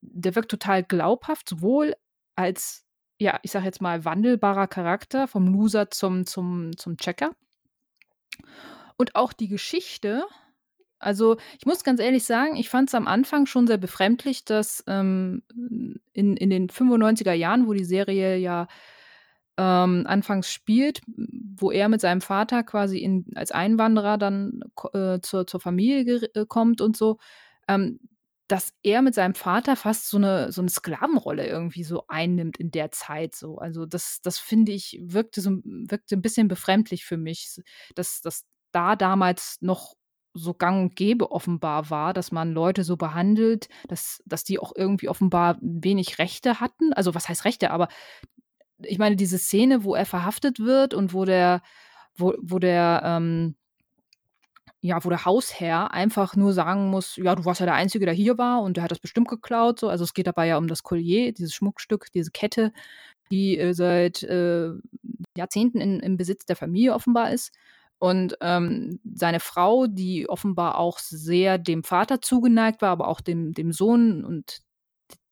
der 0.00 0.34
wirkt 0.36 0.50
total 0.50 0.82
glaubhaft, 0.84 1.48
sowohl 1.48 1.94
als, 2.36 2.86
ja, 3.20 3.38
ich 3.42 3.50
sag 3.52 3.64
jetzt 3.64 3.82
mal, 3.82 4.04
wandelbarer 4.04 4.68
Charakter, 4.68 5.28
vom 5.28 5.48
Loser 5.48 5.90
zum, 5.90 6.26
zum, 6.26 6.76
zum 6.76 6.96
Checker. 6.98 7.32
Und 8.96 9.14
auch 9.14 9.32
die 9.32 9.48
Geschichte, 9.48 10.24
Also, 11.00 11.38
ich 11.58 11.66
muss 11.66 11.84
ganz 11.84 12.00
ehrlich 12.00 12.24
sagen, 12.24 12.56
ich 12.56 12.68
fand 12.70 12.90
es 12.90 12.94
am 12.96 13.08
Anfang 13.08 13.46
schon 13.46 13.66
sehr 13.68 13.78
befremdlich, 13.78 14.44
dass, 14.46 14.84
ähm, 14.88 15.42
in 16.14 16.36
in 16.36 16.50
den 16.50 16.70
95er 16.70 17.34
Jahren, 17.34 17.68
wo 17.68 17.74
die 17.74 17.84
Serie 17.84 18.36
ja, 18.38 18.68
ähm, 19.58 20.04
anfangs 20.06 20.50
spielt, 20.52 21.00
wo 21.58 21.70
er 21.70 21.88
mit 21.88 22.00
seinem 22.00 22.20
Vater 22.20 22.62
quasi 22.64 22.98
in 22.98 23.26
als 23.36 23.52
Einwanderer 23.52 24.18
dann 24.18 24.60
äh, 24.94 25.20
zur 25.20 25.46
zur 25.46 25.60
Familie 25.60 26.22
äh, 26.34 26.46
kommt 26.46 26.80
und 26.80 26.96
so, 26.96 27.18
ähm, 27.68 28.00
dass 28.48 28.72
er 28.84 29.02
mit 29.02 29.14
seinem 29.14 29.34
Vater 29.34 29.76
fast 29.76 30.08
so 30.10 30.18
'ne 30.18 30.52
so 30.52 30.62
'ne 30.62 30.68
Sklavenrolle 30.70 31.46
irgendwie 31.48 31.84
so 31.84 32.04
einnimmt 32.08 32.58
in 32.58 32.70
der 32.70 32.92
Zeit 32.92 33.34
so. 33.34 33.58
Also, 33.58 33.86
das 33.86 34.20
das 34.22 34.38
finde 34.38 34.72
ich, 34.72 34.98
wirkte 35.02 35.40
so 35.40 35.50
wirkte 35.64 36.14
'n 36.16 36.22
bisschen 36.22 36.48
befremdlich 36.48 37.04
für 37.04 37.16
mich, 37.16 37.60
dass 37.96 38.20
dass 38.22 38.44
da 38.72 38.94
damals 38.96 39.58
noch 39.62 39.94
so 40.38 40.52
gang 40.54 40.82
und 40.82 40.96
gäbe 40.96 41.30
offenbar 41.32 41.88
war, 41.90 42.12
dass 42.12 42.30
man 42.30 42.52
Leute 42.52 42.84
so 42.84 42.96
behandelt, 42.98 43.68
dass 43.88 44.22
dass 44.26 44.44
die 44.44 44.58
auch 44.60 44.72
irgendwie 44.76 45.08
offenbar 45.08 45.56
wenig 45.62 46.18
Rechte 46.18 46.60
hatten. 46.60 46.92
Also, 46.92 47.14
was 47.14 47.28
heißt 47.28 47.44
Rechte, 47.46 47.70
aber 47.72 47.88
ich 48.82 48.98
meine, 48.98 49.16
diese 49.16 49.38
Szene, 49.38 49.84
wo 49.84 49.94
er 49.94 50.06
verhaftet 50.06 50.60
wird 50.60 50.94
und 50.94 51.14
wo 51.14 51.24
der 51.24 51.62
wo 52.16 52.34
wo 52.42 52.58
der, 52.58 53.02
ähm 53.04 53.56
ja, 54.82 55.02
wo 55.04 55.08
der 55.08 55.24
Hausherr 55.24 55.92
einfach 55.92 56.36
nur 56.36 56.52
sagen 56.52 56.90
muss: 56.90 57.16
„Ja, 57.16 57.34
du 57.34 57.44
warst 57.44 57.60
ja 57.60 57.66
der 57.66 57.74
Einzige, 57.74 58.04
der 58.04 58.14
hier 58.14 58.38
war 58.38 58.62
und 58.62 58.76
der 58.76 58.84
hat 58.84 58.90
das 58.90 58.98
bestimmt 59.00 59.28
geklaut“, 59.28 59.80
so. 59.80 59.88
Also, 59.88 60.04
es 60.04 60.14
geht 60.14 60.26
dabei 60.26 60.46
ja 60.48 60.58
um 60.58 60.68
das 60.68 60.82
Collier, 60.82 61.32
dieses 61.32 61.54
Schmuckstück, 61.54 62.06
diese 62.12 62.30
Kette, 62.30 62.72
die, 63.30 63.58
äh, 63.58 63.74
seit, 63.74 64.22
äh, 64.24 64.70
Jahrzehnten 65.36 65.80
in 65.80 66.00
im 66.00 66.16
Besitz 66.18 66.46
der 66.46 66.56
Familie 66.56 66.94
offenbar 66.94 67.32
ist. 67.32 67.52
Und, 67.98 68.36
ähm, 68.42 69.00
seine 69.14 69.40
Frau, 69.40 69.86
die 69.88 70.28
offenbar 70.28 70.78
auch 70.78 70.98
sehr 71.00 71.58
dem 71.58 71.84
Vater 71.84 72.20
zugeneigt 72.22 72.82
war, 72.82 72.90
aber 72.90 73.08
auch 73.08 73.20
dem 73.22 73.54
dem 73.54 73.72
Sohn 73.72 74.24
und 74.24 74.60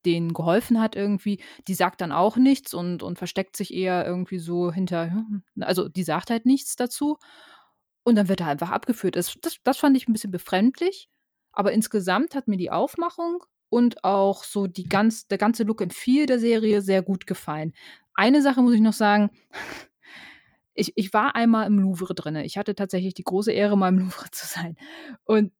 denen 0.05 0.33
geholfen 0.33 0.81
hat 0.81 0.95
irgendwie, 0.95 1.41
die 1.67 1.73
sagt 1.75 2.01
dann 2.01 2.11
auch 2.13 2.37
nichts 2.37 2.73
und 2.73 3.03
und 3.03 3.17
versteckt 3.17 3.57
sich 3.57 3.73
eher 3.73 4.05
irgendwie 4.05 4.39
so 4.39 4.71
hinter 4.71 5.11
hm, 5.11 5.43
also, 5.61 5.89
die 5.89 6.03
sagt 6.03 6.29
halt 6.31 6.45
nichts 6.45 6.75
dazu. 6.77 7.17
Und 8.05 8.15
dann 8.17 8.29
wird 8.29 8.41
er 8.41 8.47
einfach 8.47 8.71
abgeführt. 8.71 9.15
Das 9.17 9.35
das 9.41 9.57
das 9.63 9.77
fand 9.79 9.97
ich 9.97 10.07
'n 10.07 10.13
bisschen 10.13 10.31
befremdlich, 10.31 11.09
aber 11.53 11.71
insgesamt 11.73 12.35
hat 12.35 12.47
mir 12.47 12.57
die 12.57 12.71
Aufmachung 12.71 13.43
und 13.69 14.03
auch 14.05 14.43
so 14.45 14.67
die 14.67 14.85
ganz 14.89 15.27
der 15.27 15.37
ganze 15.39 15.63
Look 15.63 15.81
and 15.81 15.93
Feel 15.93 16.25
der 16.27 16.39
Serie 16.39 16.81
sehr 16.83 17.01
gut 17.03 17.27
gefallen. 17.27 17.73
Eine 18.15 18.41
Sache 18.43 18.61
muss 18.61 18.73
ich 18.75 18.81
noch 18.81 18.93
sagen, 18.93 19.31
ich 20.75 20.93
ich 20.97 21.13
war 21.13 21.35
einmal 21.35 21.67
im 21.67 21.79
Louvre 21.79 22.15
drinne. 22.15 22.45
Ich 22.45 22.57
hatte 22.57 22.75
tatsächlich 22.75 23.13
die 23.15 23.23
große 23.25 23.51
Ehre, 23.53 23.77
mal 23.77 23.89
im 23.89 23.99
Louvre 23.99 24.31
zu 24.31 24.45
sein. 24.47 24.77
Und 25.25 25.53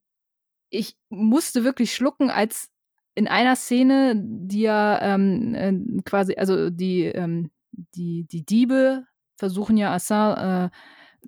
ich 0.70 0.96
musste 1.10 1.64
wirklich 1.64 1.94
schlucken, 1.94 2.30
als 2.30 2.70
in 3.16 3.28
einer 3.28 3.56
Szene, 3.56 4.14
die 4.16 4.62
ja, 4.62 5.00
ähm, 5.02 5.54
äh, 5.56 6.02
quasi 6.04 6.34
also, 6.36 6.70
die, 6.70 7.04
ähm 7.06 7.50
die 7.96 8.24
die 8.26 8.44
Diebe 8.46 9.04
versuchen 9.38 9.76
ja 9.78 9.94
Arsène, 9.96 10.66
äh, 10.68 10.70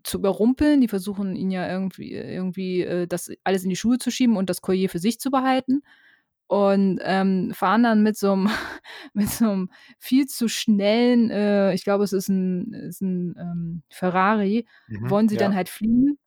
zu 0.04 0.18
überrumpeln. 0.18 0.80
Die 0.82 0.88
versuchen 0.88 1.36
ihn 1.36 1.50
ja 1.52 1.68
irgendwie 1.70 2.12
irgendwie, 2.14 2.82
äh, 2.82 3.06
das 3.08 3.30
alles 3.44 3.64
in 3.64 3.70
die 3.70 3.76
Schuhe 3.76 3.98
zu 3.98 4.10
schieben 4.12 4.36
und 4.38 4.50
das 4.50 4.62
Collier 4.62 4.90
für 4.90 4.98
sich 5.00 5.20
zu 5.20 5.30
behalten 5.32 5.82
und, 6.48 7.00
ähm, 7.04 7.52
fahren 7.54 7.82
dann 7.84 8.02
mit 8.04 8.16
so 8.18 8.36
'nem 8.36 8.48
mit 9.14 9.30
so 9.30 9.46
'nem 9.46 9.70
viel 10.00 10.26
zu 10.28 10.48
schnellen, 10.48 11.30
äh 11.30 11.74
ich 11.74 11.84
glaube, 11.84 12.04
es 12.04 12.12
ist 12.14 12.28
'n 12.30 12.72
ist 12.74 13.02
'n, 13.02 13.36
ähm, 13.40 13.82
Ferrari, 13.90 14.66
Mhm, 14.88 15.08
wollen 15.08 15.28
sie 15.30 15.36
dann 15.38 15.54
ja. 15.54 15.56
halt 15.56 15.68
fliehen. 15.70 16.18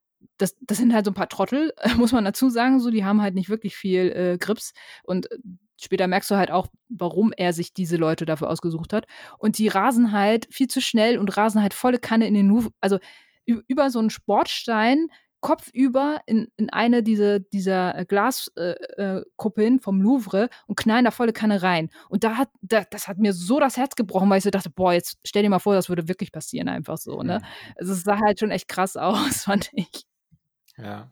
Das 0.41 0.55
das 0.61 0.77
sind 0.77 0.93
halt 0.93 1.05
so 1.05 1.11
'n 1.11 1.13
paar 1.15 1.29
Trottel, 1.29 1.73
muss 1.97 2.11
man 2.13 2.25
dazu 2.25 2.49
sagen 2.49 2.79
so, 2.79 2.89
die 2.91 3.05
haben 3.05 3.21
halt 3.21 3.35
nicht 3.35 3.49
wirklich 3.49 3.75
viel, 3.75 4.11
äh, 4.11 4.37
Grips 4.39 4.73
und 5.03 5.27
später 5.81 6.07
merkst 6.07 6.29
du 6.31 6.35
halt 6.35 6.51
auch, 6.51 6.67
warum 6.89 7.33
er 7.35 7.53
sich 7.53 7.73
diese 7.73 7.97
Leute 7.97 8.25
dafür 8.25 8.49
ausgesucht 8.49 8.93
hat. 8.93 9.05
Und 9.39 9.57
die 9.57 9.67
rasen 9.67 10.11
halt 10.11 10.47
viel 10.53 10.67
zu 10.67 10.79
schnell 10.81 11.17
und 11.17 11.35
rasen 11.37 11.61
halt 11.61 11.73
volle 11.73 11.99
Kanne 11.99 12.27
in 12.27 12.33
den 12.35 12.47
Louvre 12.49 12.71
also, 12.81 12.99
über 13.45 13.89
so 13.89 13.99
'n 13.99 14.09
Sportstein 14.09 15.07
kopfüber 15.41 16.21
in 16.27 16.49
in 16.57 16.69
eine 16.69 17.01
diese 17.03 17.41
dieser, 17.41 17.97
äh, 17.97 18.05
Glas 18.05 18.51
äh, 18.57 18.73
äh, 19.01 19.23
Kuppeln 19.37 19.79
vom 19.79 19.99
Louvre 20.01 20.49
und 20.67 20.75
knallen 20.77 21.05
da 21.05 21.11
volle 21.11 21.33
Kanne 21.33 21.63
rein. 21.63 21.89
Und 22.09 22.23
da 22.23 22.37
hat 22.37 22.49
da 22.61 22.83
das 22.91 23.07
hat 23.07 23.17
mir 23.17 23.33
so 23.33 23.59
das 23.59 23.75
Herz 23.77 23.95
gebrochen, 23.95 24.29
weil 24.29 24.37
ich 24.37 24.43
so 24.43 24.51
dachte: 24.51 24.69
„Boah, 24.69 24.93
jetzt 24.93 25.17
stell 25.25 25.41
dir 25.43 25.49
mal 25.49 25.59
vor, 25.59 25.73
das 25.73 25.89
würde 25.89 26.07
wirklich 26.07 26.31
passieren 26.31 26.69
einfach 26.69 26.97
so“, 26.99 27.23
ne? 27.23 27.39
Also, 27.75 27.93
es 27.93 28.03
sah 28.03 28.19
halt 28.19 28.39
schon 28.39 28.51
echt 28.51 28.67
krass 28.67 28.95
aus, 29.37 29.43
fand 29.45 29.71
ich. 29.73 30.03
Ja. 30.77 31.11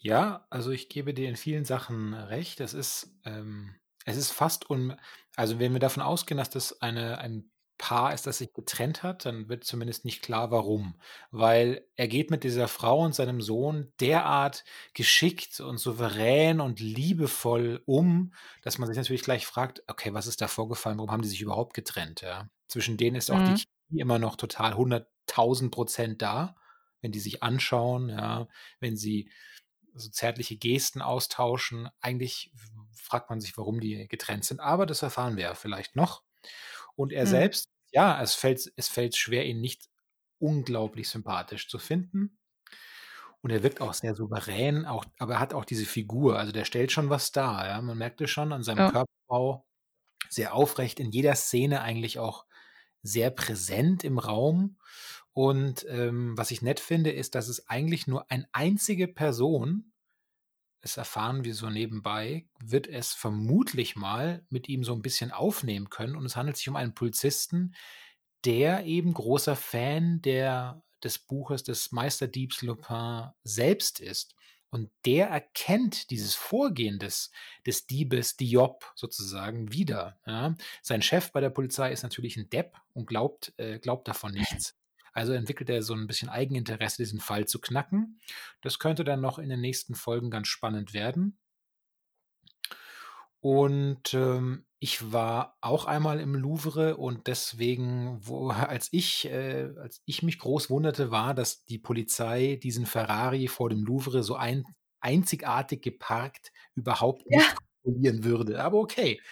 Ja, 0.00 0.46
also, 0.50 0.70
ich 0.72 0.88
gebe 0.90 1.14
dir 1.14 1.28
in 1.28 1.36
vielen 1.36 1.64
Sachen 1.66 2.14
recht. 2.14 2.60
Es 2.60 2.74
ist, 2.74 3.16
ähm 3.24 3.76
es 4.06 4.16
ist 4.18 4.32
fast 4.32 4.70
un 4.70 4.96
also, 5.36 5.58
wenn 5.60 5.72
wir 5.74 5.80
davon 5.80 6.02
ausgehen, 6.02 6.38
dass 6.38 6.50
das 6.50 6.80
eine 6.82 7.18
ein 7.18 7.50
Paar 7.78 8.14
ist, 8.14 8.26
das 8.26 8.38
sich 8.38 8.52
getrennt 8.54 9.02
hat, 9.02 9.26
dann 9.26 9.48
wird 9.50 9.64
zumindest 9.64 10.04
nicht 10.04 10.22
klar, 10.22 10.50
warum. 10.52 11.00
Weil 11.32 11.86
er 11.96 12.08
geht 12.08 12.30
mit 12.30 12.44
dieser 12.44 12.68
Frau 12.68 13.00
und 13.04 13.14
seinem 13.14 13.40
Sohn 13.42 13.92
derart 14.00 14.64
geschickt 14.94 15.60
und 15.60 15.78
souverän 15.78 16.60
und 16.60 16.80
liebevoll 16.80 17.82
um, 17.86 18.34
dass 18.62 18.78
man 18.78 18.88
sich 18.88 18.96
natürlich 18.98 19.22
gleich 19.24 19.46
fragt: 19.46 19.82
„Okay, 19.88 20.14
was 20.14 20.26
ist 20.28 20.40
da 20.42 20.48
vorgefallen? 20.48 20.98
Warum 20.98 21.10
haben 21.12 21.22
die 21.22 21.28
sich 21.28 21.42
überhaupt 21.42 21.74
getrennt?“, 21.74 22.22
ja? 22.22 22.48
Zwischen 22.68 22.96
denen 22.98 23.16
ist 23.16 23.30
auch 23.30 23.42
die 23.42 23.54
Mhm. 23.54 23.64
Chemie 23.90 24.00
immer 24.02 24.18
noch 24.20 24.36
total 24.36 24.74
100.000 24.76 25.72
% 25.72 26.22
da, 26.22 26.56
wenn 27.04 27.12
die 27.12 27.20
sich 27.20 27.44
anschauen, 27.44 28.10
ja, 28.10 28.48
wenn 28.80 28.96
sie 28.98 29.30
so 29.94 30.10
zärtliche 30.10 30.56
Gesten 30.58 31.02
austauschen. 31.02 31.88
Eigentlich 32.00 32.52
fragt 32.96 33.30
man 33.30 33.40
sich, 33.40 33.56
warum 33.58 33.80
die 33.80 34.08
getrennt 34.08 34.44
sind, 34.46 34.60
aber 34.60 34.86
das 34.86 35.02
erfahren 35.02 35.36
wir 35.36 35.44
ja 35.44 35.54
vielleicht 35.54 35.96
noch. 35.96 36.24
Und 36.96 37.12
er 37.12 37.26
Mhm. 37.26 37.28
selbst, 37.28 37.70
ja, 37.92 38.22
es 38.22 38.34
fällt 38.34 38.72
es 38.76 38.88
fällt 38.88 39.16
schwer, 39.16 39.46
ihn 39.46 39.60
nicht 39.60 39.88
unglaublich 40.40 41.08
sympathisch 41.10 41.68
zu 41.68 41.78
finden. 41.78 42.38
Und 43.42 43.50
er 43.50 43.62
wirkt 43.62 43.80
auch 43.82 43.92
sehr 43.94 44.14
souverän, 44.14 44.86
auch 44.86 45.04
aber 45.18 45.34
er 45.34 45.40
hat 45.40 45.52
auch 45.54 45.66
diese 45.66 45.84
Figur. 45.84 46.38
Also, 46.38 46.50
der 46.52 46.64
stellt 46.64 46.92
schon 46.92 47.10
was 47.10 47.30
dar, 47.32 47.66
ja? 47.66 47.80
Man 47.82 47.98
merkt 47.98 48.20
es 48.22 48.30
schon 48.30 48.52
an 48.52 48.62
seinem 48.62 48.78
Ja. 48.78 48.86
Körperbau. 48.86 49.66
Sehr 50.30 50.54
aufrecht, 50.54 51.00
in 51.00 51.12
jeder 51.12 51.34
Szene 51.36 51.82
eigentlich 51.82 52.18
auch 52.20 52.46
sehr 53.02 53.30
präsent 53.30 54.04
im 54.04 54.18
Raum. 54.18 54.78
Und, 55.34 55.84
ähm, 55.88 56.38
was 56.38 56.50
ich 56.52 56.62
nett 56.62 56.80
finde, 56.80 57.10
ist, 57.10 57.34
dass 57.34 57.48
es 57.48 57.68
eigentlich 57.68 58.06
nur 58.06 58.30
ein 58.30 58.46
einzige 58.52 59.08
Person 59.08 59.90
das 60.82 60.98
erfahren 60.98 61.44
wir 61.44 61.54
so 61.54 61.70
nebenbei, 61.70 62.46
wird 62.62 62.86
es 62.86 63.12
vermutlich 63.14 63.96
mal 63.96 64.44
mit 64.50 64.68
ihm 64.68 64.84
so 64.84 64.92
'n 64.94 65.02
bisschen 65.02 65.32
aufnehmen 65.32 65.90
können. 65.90 66.16
Und 66.16 66.26
es 66.26 66.36
handelt 66.36 66.56
sich 66.58 66.68
um 66.68 66.76
einen 66.76 66.94
Polizisten, 66.94 67.74
der 68.44 68.84
eben 68.86 69.14
großer 69.14 69.56
Fan 69.56 70.20
der 70.22 70.82
des 71.02 71.18
Buches 71.18 71.64
des 71.64 71.92
Meisterdiebs 71.92 72.62
Lupin 72.62 73.30
selbst 73.44 74.00
ist. 74.00 74.34
Und 74.70 74.90
der 75.06 75.28
erkennt 75.28 76.10
dieses 76.10 76.34
Vorgehen 76.34 76.98
des 76.98 77.30
des 77.66 77.86
Diebes 77.86 78.36
Diop 78.36 78.92
sozusagen 78.96 79.72
wieder, 79.72 80.18
ja? 80.26 80.54
Sein 80.82 81.02
Chef 81.02 81.32
bei 81.32 81.40
der 81.40 81.50
Polizei 81.50 81.92
ist 81.92 82.02
natürlich 82.04 82.36
'n 82.38 82.50
Depp 82.50 82.76
und 82.94 83.06
glaubt 83.06 83.54
äh, 83.58 83.78
glaubt 83.80 84.08
davon 84.08 84.32
nichts. 84.34 84.74
Also, 85.14 85.32
entwickelt 85.34 85.70
er 85.70 85.82
so 85.82 85.94
'n 85.94 86.06
bisschen 86.08 86.28
Eigeninteresse, 86.30 86.98
diesen 87.02 87.20
Fall 87.20 87.46
zu 87.46 87.60
knacken. 87.60 88.20
Das 88.62 88.78
könnte 88.80 89.04
dann 89.04 89.20
noch 89.22 89.38
in 89.38 89.48
den 89.50 89.60
nächsten 89.62 89.94
Folgen 89.94 90.30
ganz 90.30 90.48
spannend 90.48 90.94
werden. 90.94 91.38
Und, 93.44 94.14
ähm, 94.14 94.64
ich 94.78 95.12
war 95.12 95.56
auch 95.62 95.84
einmal 95.86 96.20
im 96.20 96.34
Louvre 96.34 96.96
und 96.96 97.26
deswegen, 97.26 98.18
wo 98.26 98.48
als 98.50 98.88
ich 98.92 99.24
äh, 99.26 99.70
als 99.78 100.02
ich 100.04 100.22
mich 100.22 100.38
groß 100.38 100.68
wunderte, 100.70 101.10
war, 101.10 101.34
dass 101.34 101.64
die 101.64 101.78
Polizei 101.78 102.56
diesen 102.62 102.84
Ferrari 102.86 103.48
vor 103.48 103.70
dem 103.70 103.84
Louvre 103.84 104.22
so 104.22 104.34
ein 104.36 104.64
einzigartig 105.00 105.82
geparkt 105.82 106.52
überhaupt 106.74 107.28
nicht 107.30 107.50
Ja. 107.50 107.58
kontrollieren 107.82 108.24
würde. 108.24 108.62
Aber 108.62 108.78
okay, 108.78 109.22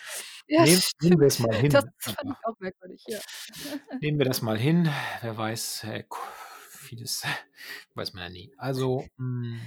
Ja, 0.52 0.64
nehm 0.64 0.80
nehmen 1.00 1.20
wir 1.20 1.26
es 1.28 1.38
mal 1.38 1.50
Das 1.50 1.60
hin. 1.60 1.70
fand 1.72 2.30
ich 2.30 2.44
auch 2.44 2.58
merkwürdig, 2.60 3.02
ja. 3.08 3.18
Nehmen 4.00 4.18
wir 4.18 4.26
das 4.26 4.42
mal 4.42 4.58
hin. 4.58 4.88
Wer 5.22 5.36
weiß, 5.36 5.84
äh, 5.84 6.04
vieles 6.68 7.22
weiß 7.94 8.12
man 8.12 8.24
ja 8.24 8.28
nie. 8.30 8.52
Also, 8.58 9.04
hm 9.16 9.60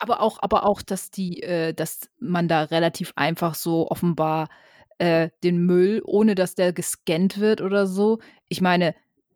Aber 0.00 0.20
auch 0.20 0.38
aber 0.42 0.64
auch, 0.66 0.82
dass 0.82 1.10
die 1.10 1.42
äh, 1.42 1.74
dass 1.74 2.10
man 2.18 2.48
da 2.48 2.64
relativ 2.64 3.12
einfach 3.16 3.54
so 3.54 3.88
offenbar, 3.90 4.48
äh, 4.98 5.30
den 5.44 5.58
Müll, 5.66 6.02
ohne 6.04 6.34
dass 6.34 6.54
der 6.54 6.72
gescannt 6.72 7.38
wird 7.38 7.60
oder 7.60 7.86
so 7.86 8.18
ich 8.48 8.60
meine, 8.60 8.94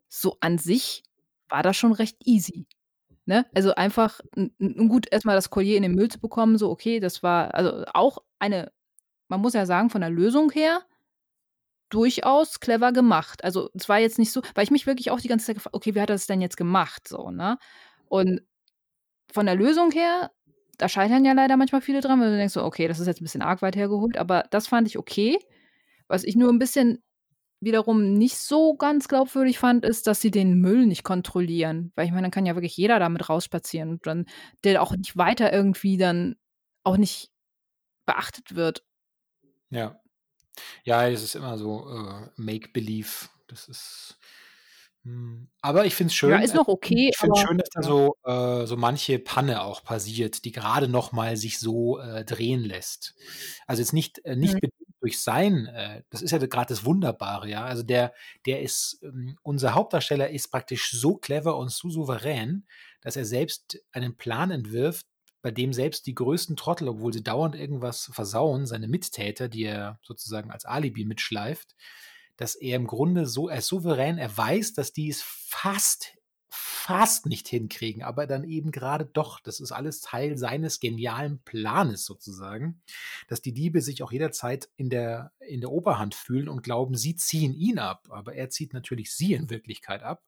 so 0.09 0.37
an 0.41 0.57
sich 0.57 1.03
war 1.49 1.63
das 1.63 1.77
schon 1.77 1.93
recht 1.93 2.17
easy, 2.25 2.65
ne? 3.25 3.45
Also, 3.55 3.75
einfach 3.75 4.19
gut, 4.89 5.07
erst 5.11 5.25
mal 5.25 5.35
das 5.35 5.49
Collier 5.51 5.77
in 5.77 5.83
den 5.83 5.95
Müll 5.95 6.09
zu 6.09 6.19
bekommen, 6.19 6.57
so 6.57 6.69
okay, 6.71 6.99
das 6.99 7.23
war 7.23 7.53
also, 7.53 7.85
auch 7.93 8.19
eine 8.39 8.71
man 9.29 9.41
muss 9.41 9.53
ja 9.53 9.65
sagen, 9.65 9.89
von 9.89 10.01
der 10.01 10.09
Lösung 10.09 10.51
her 10.51 10.81
durchaus 11.89 12.59
clever 12.59 12.91
gemacht. 12.91 13.43
Also, 13.43 13.69
es 13.75 13.87
war 13.89 13.99
jetzt 13.99 14.17
nicht 14.19 14.31
so 14.31 14.41
weil 14.55 14.63
ich 14.63 14.71
mich 14.71 14.87
wirklich 14.87 15.11
auch 15.11 15.19
die 15.21 15.27
ganze 15.27 15.45
Zeit 15.47 15.55
gefra 15.55 15.69
„Okay, 15.73 15.93
wie 15.95 16.01
hat 16.01 16.09
er 16.09 16.15
das 16.15 16.27
denn 16.27 16.41
jetzt 16.41 16.57
gemacht?“ 16.57 17.07
So, 17.07 17.29
ne? 17.31 17.57
Und 18.09 18.41
von 19.33 19.45
der 19.47 19.55
Lösung 19.55 19.91
her 19.91 20.31
da 20.79 20.89
scheitern 20.89 21.25
ja 21.25 21.33
leider 21.33 21.57
manchmal 21.57 21.81
viele 21.81 22.01
dran, 22.01 22.19
weil 22.21 22.31
du 22.31 22.37
denkst 22.37 22.53
so: 22.55 22.63
„Okay, 22.65 22.87
das 22.87 22.99
ist 22.99 23.07
jetzt 23.07 23.21
ein 23.21 23.25
bisschen 23.25 23.41
arg 23.43 23.61
weit 23.63 23.75
hergeholt“, 23.77 24.17
aber 24.17 24.45
das 24.51 24.67
fand 24.67 24.87
ich 24.87 24.97
okay. 24.99 25.39
Was 26.09 26.23
ich 26.25 26.35
nur 26.37 26.51
ein 26.51 26.59
bisschen 26.59 27.03
wiederum 27.61 28.13
nicht 28.15 28.37
so 28.39 28.75
ganz 28.75 29.07
glaubwürdig 29.09 29.59
fand, 29.59 29.85
ist, 29.85 30.07
dass 30.07 30.21
sie 30.21 30.31
den 30.31 30.55
Müll 30.61 30.85
nicht 30.87 31.03
kontrollieren. 31.03 31.91
Weil 31.95 32.05
ich 32.07 32.11
meine, 32.11 32.23
dann 32.23 32.31
kann 32.31 32.45
ja 32.47 32.55
wirklich 32.55 32.77
jeder 32.77 32.99
damit 32.99 33.29
rausspazieren 33.29 33.89
und 33.91 34.07
dann 34.07 34.25
der 34.65 34.81
auch 34.83 34.93
nicht 34.95 35.17
weiter 35.17 35.53
irgendwie 35.53 35.97
dann 35.97 36.35
auch 36.85 36.97
nicht 36.97 37.31
beachtet 38.07 38.55
wird. 38.55 38.83
Ja. 39.73 39.99
Ja, 40.83 41.07
es 41.07 41.23
ist 41.23 41.35
immer 41.35 41.57
so 41.57 41.89
äh, 41.89 42.29
Make-Believe. 42.35 43.29
Das 43.47 43.67
ist. 43.67 44.17
Hm. 45.03 45.49
Aber 45.61 45.85
ich 45.85 45.95
finde 45.95 46.11
es 46.11 46.15
schön. 46.15 46.29
Ja, 46.29 46.39
ist 46.39 46.55
noch 46.55 46.67
okay. 46.67 47.09
Ich 47.11 47.17
finde 47.17 47.39
schön, 47.39 47.57
dass 47.57 47.69
da 47.69 47.83
so, 47.83 48.15
äh, 48.23 48.65
so 48.65 48.77
manche 48.77 49.19
Panne 49.19 49.61
auch 49.61 49.83
passiert, 49.83 50.45
die 50.45 50.51
gerade 50.51 50.87
noch 50.87 51.11
mal 51.11 51.35
sich 51.35 51.59
so 51.59 51.99
äh, 51.99 52.23
drehen 52.23 52.63
lässt. 52.63 53.15
Also 53.67 53.81
jetzt 53.81 53.93
nicht, 53.93 54.23
äh, 54.25 54.35
nicht 54.35 54.55
mhm. 54.55 54.69
durch 55.01 55.21
sein, 55.21 55.67
äh, 55.67 56.03
das 56.09 56.21
ist 56.21 56.31
ja 56.31 56.37
gerade 56.37 56.69
das 56.69 56.85
Wunderbare, 56.85 57.49
ja. 57.49 57.65
Also 57.65 57.83
der, 57.83 58.13
der 58.45 58.61
ist, 58.61 58.99
ähm, 59.03 59.37
unser 59.41 59.73
Hauptdarsteller 59.73 60.29
ist 60.29 60.51
praktisch 60.51 60.91
so 60.91 61.17
clever 61.17 61.57
und 61.57 61.69
so 61.69 61.89
souverän, 61.89 62.65
dass 63.01 63.17
er 63.17 63.25
selbst 63.25 63.79
einen 63.91 64.15
Plan 64.15 64.51
entwirft, 64.51 65.05
bei 65.43 65.51
dem 65.51 65.73
selbst 65.73 66.07
die 66.07 66.15
größten 66.15 66.55
Trottel, 66.55 66.87
obwohl 66.87 67.13
sie 67.13 67.21
dauernd 67.21 67.53
irgendwas 67.53 68.09
versauen, 68.13 68.65
seine 68.65 68.87
Mittäter, 68.87 69.49
die 69.49 69.65
er 69.65 69.99
sozusagen 70.01 70.49
als 70.49 70.65
Alibi 70.65 71.03
mitschleift, 71.03 71.75
dass 72.37 72.55
er 72.55 72.77
im 72.77 72.87
Grunde 72.87 73.27
so, 73.27 73.49
er 73.49 73.57
ist 73.57 73.67
souverän, 73.67 74.17
er 74.17 74.35
weiß, 74.35 74.73
dass 74.73 74.93
die 74.93 75.09
es 75.09 75.21
fast, 75.21 76.17
fast 76.49 77.25
nicht 77.25 77.49
hinkriegen, 77.49 78.03
aber 78.03 78.25
dann 78.25 78.45
eben 78.45 78.71
gerade 78.71 79.05
doch, 79.05 79.41
das 79.41 79.59
ist 79.59 79.73
alles 79.73 79.99
Teil 79.99 80.37
seines 80.37 80.79
genialen 80.79 81.39
Planes 81.43 82.05
sozusagen, 82.05 82.81
dass 83.27 83.41
die 83.41 83.53
Diebe 83.53 83.81
sich 83.81 84.01
auch 84.01 84.13
jederzeit 84.13 84.69
in 84.77 84.89
der, 84.89 85.33
in 85.39 85.59
der 85.59 85.71
Oberhand 85.71 86.15
fühlen 86.15 86.47
und 86.47 86.63
glauben, 86.63 86.95
sie 86.95 87.17
ziehen 87.17 87.53
ihn 87.53 87.79
ab, 87.79 88.07
aber 88.09 88.33
er 88.33 88.49
zieht 88.49 88.73
natürlich 88.73 89.13
sie 89.13 89.33
in 89.33 89.49
Wirklichkeit 89.49 90.03
ab. 90.03 90.23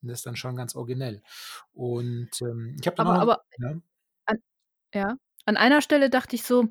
Und 0.00 0.08
das 0.08 0.20
ist 0.20 0.26
dann 0.26 0.36
schon 0.36 0.56
ganz 0.56 0.74
originell. 0.74 1.22
Und 1.72 2.30
ähm, 2.40 2.76
ich 2.80 2.86
habe 2.86 2.98
aber, 3.00 3.14
noch, 3.14 3.20
aber 3.20 3.44
ja. 3.58 3.74
Ja. 4.94 5.16
An 5.44 5.56
einer 5.56 5.80
Stelle 5.82 6.10
dachte 6.10 6.36
ich 6.36 6.42
so: 6.44 6.68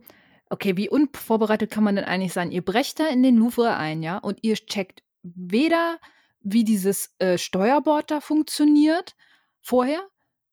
„Okay, 0.50 0.78
wie 0.78 0.90
unvorbereitet 0.90 1.72
kann 1.72 1.84
man 1.84 1.96
denn 1.96 2.06
eigentlich 2.06 2.34
sein?“ 2.34 2.52
Ihr 2.52 2.64
brecht 2.64 3.00
da 3.00 3.08
in 3.08 3.24
den 3.24 3.38
Louvre 3.38 3.76
ein, 3.76 4.04
ja, 4.04 4.18
und 4.18 4.40
ihr 4.44 4.56
checkt 4.56 5.04
weder, 5.24 6.00
wie 6.42 6.64
dieses, 6.64 7.14
äh, 7.20 7.38
Steuerbord 7.38 8.12
da 8.12 8.22
funktioniert 8.22 9.16
vorher, 9.62 10.08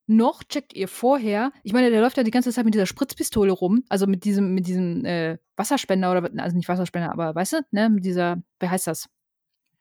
noch 0.07 0.43
checkt 0.45 0.75
ihr 0.75 0.89
vorher 0.89 1.53
ich 1.63 1.73
meine, 1.73 1.91
der 1.91 2.01
läuft 2.01 2.17
ja 2.17 2.23
die 2.25 2.31
ganze 2.31 2.51
Zeit 2.53 2.65
mit 2.65 2.75
dieser 2.75 2.87
Spritzpistole 2.87 3.53
rum, 3.53 3.85
also 3.89 4.07
mit 4.07 4.25
diesem 4.25 4.55
mit 4.55 4.67
diesem, 4.67 5.05
äh, 5.05 5.39
Wasserspender 5.57 6.11
oder 6.13 6.31
also 6.43 6.57
nicht 6.57 6.69
Wasserspender, 6.69 7.13
aber 7.13 7.35
weißt 7.35 7.53
du, 7.55 7.61
ne, 7.73 7.91
mit 7.91 8.05
dieser 8.05 8.43
wie 8.61 8.69
heißt 8.69 8.87
das? 8.87 9.09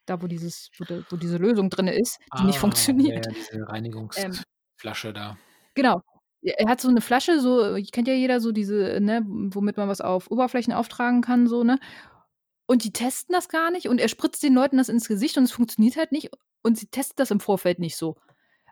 Da, 0.07 0.21
wo 0.21 0.27
dieses 0.27 0.71
wo 0.79 0.85
de 0.85 1.03
wo 1.09 1.17
diese 1.17 1.37
Lösung 1.37 1.69
drin 1.71 1.87
ist, 1.89 2.19
die 2.39 2.45
nicht 2.45 2.59
Ah, 2.59 2.59
funktioniert. 2.59 3.27
ja, 3.27 3.27
diese 3.31 3.67
Ähm 4.15 4.43
Reinigungsflasche 4.79 5.11
da. 5.13 5.37
Genau. 5.77 6.01
Er 6.43 6.67
hat 6.69 6.81
so 6.81 6.89
'ne 6.89 7.01
Flasche, 7.01 7.39
so 7.39 7.77
kennt 7.91 8.07
ja 8.07 8.13
jeder 8.15 8.39
so 8.41 8.51
diese, 8.51 8.99
ne, 8.99 9.23
womit 9.27 9.77
man 9.77 9.87
was 9.87 10.01
auf 10.01 10.31
Oberflächen 10.31 10.73
auftragen 10.73 11.21
kann, 11.21 11.45
so, 11.47 11.63
ne? 11.63 11.77
Und 12.67 12.83
die 12.85 12.93
testen 12.93 13.33
das 13.33 13.49
gar 13.49 13.71
nicht 13.71 13.89
und 13.89 13.99
er 13.99 14.09
spritzt 14.09 14.43
den 14.43 14.53
Leuten 14.55 14.77
das 14.77 14.89
ins 14.89 15.07
Gesicht 15.07 15.37
und 15.37 15.45
es 15.45 15.51
funktioniert 15.53 15.97
halt 15.97 16.11
nicht 16.13 16.31
und 16.63 16.77
sie 16.79 16.87
testen 16.87 17.15
das 17.17 17.31
im 17.31 17.39
Vorfeld 17.41 17.79
nicht 17.79 17.97
so. 17.97 18.17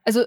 Also, 0.05 0.25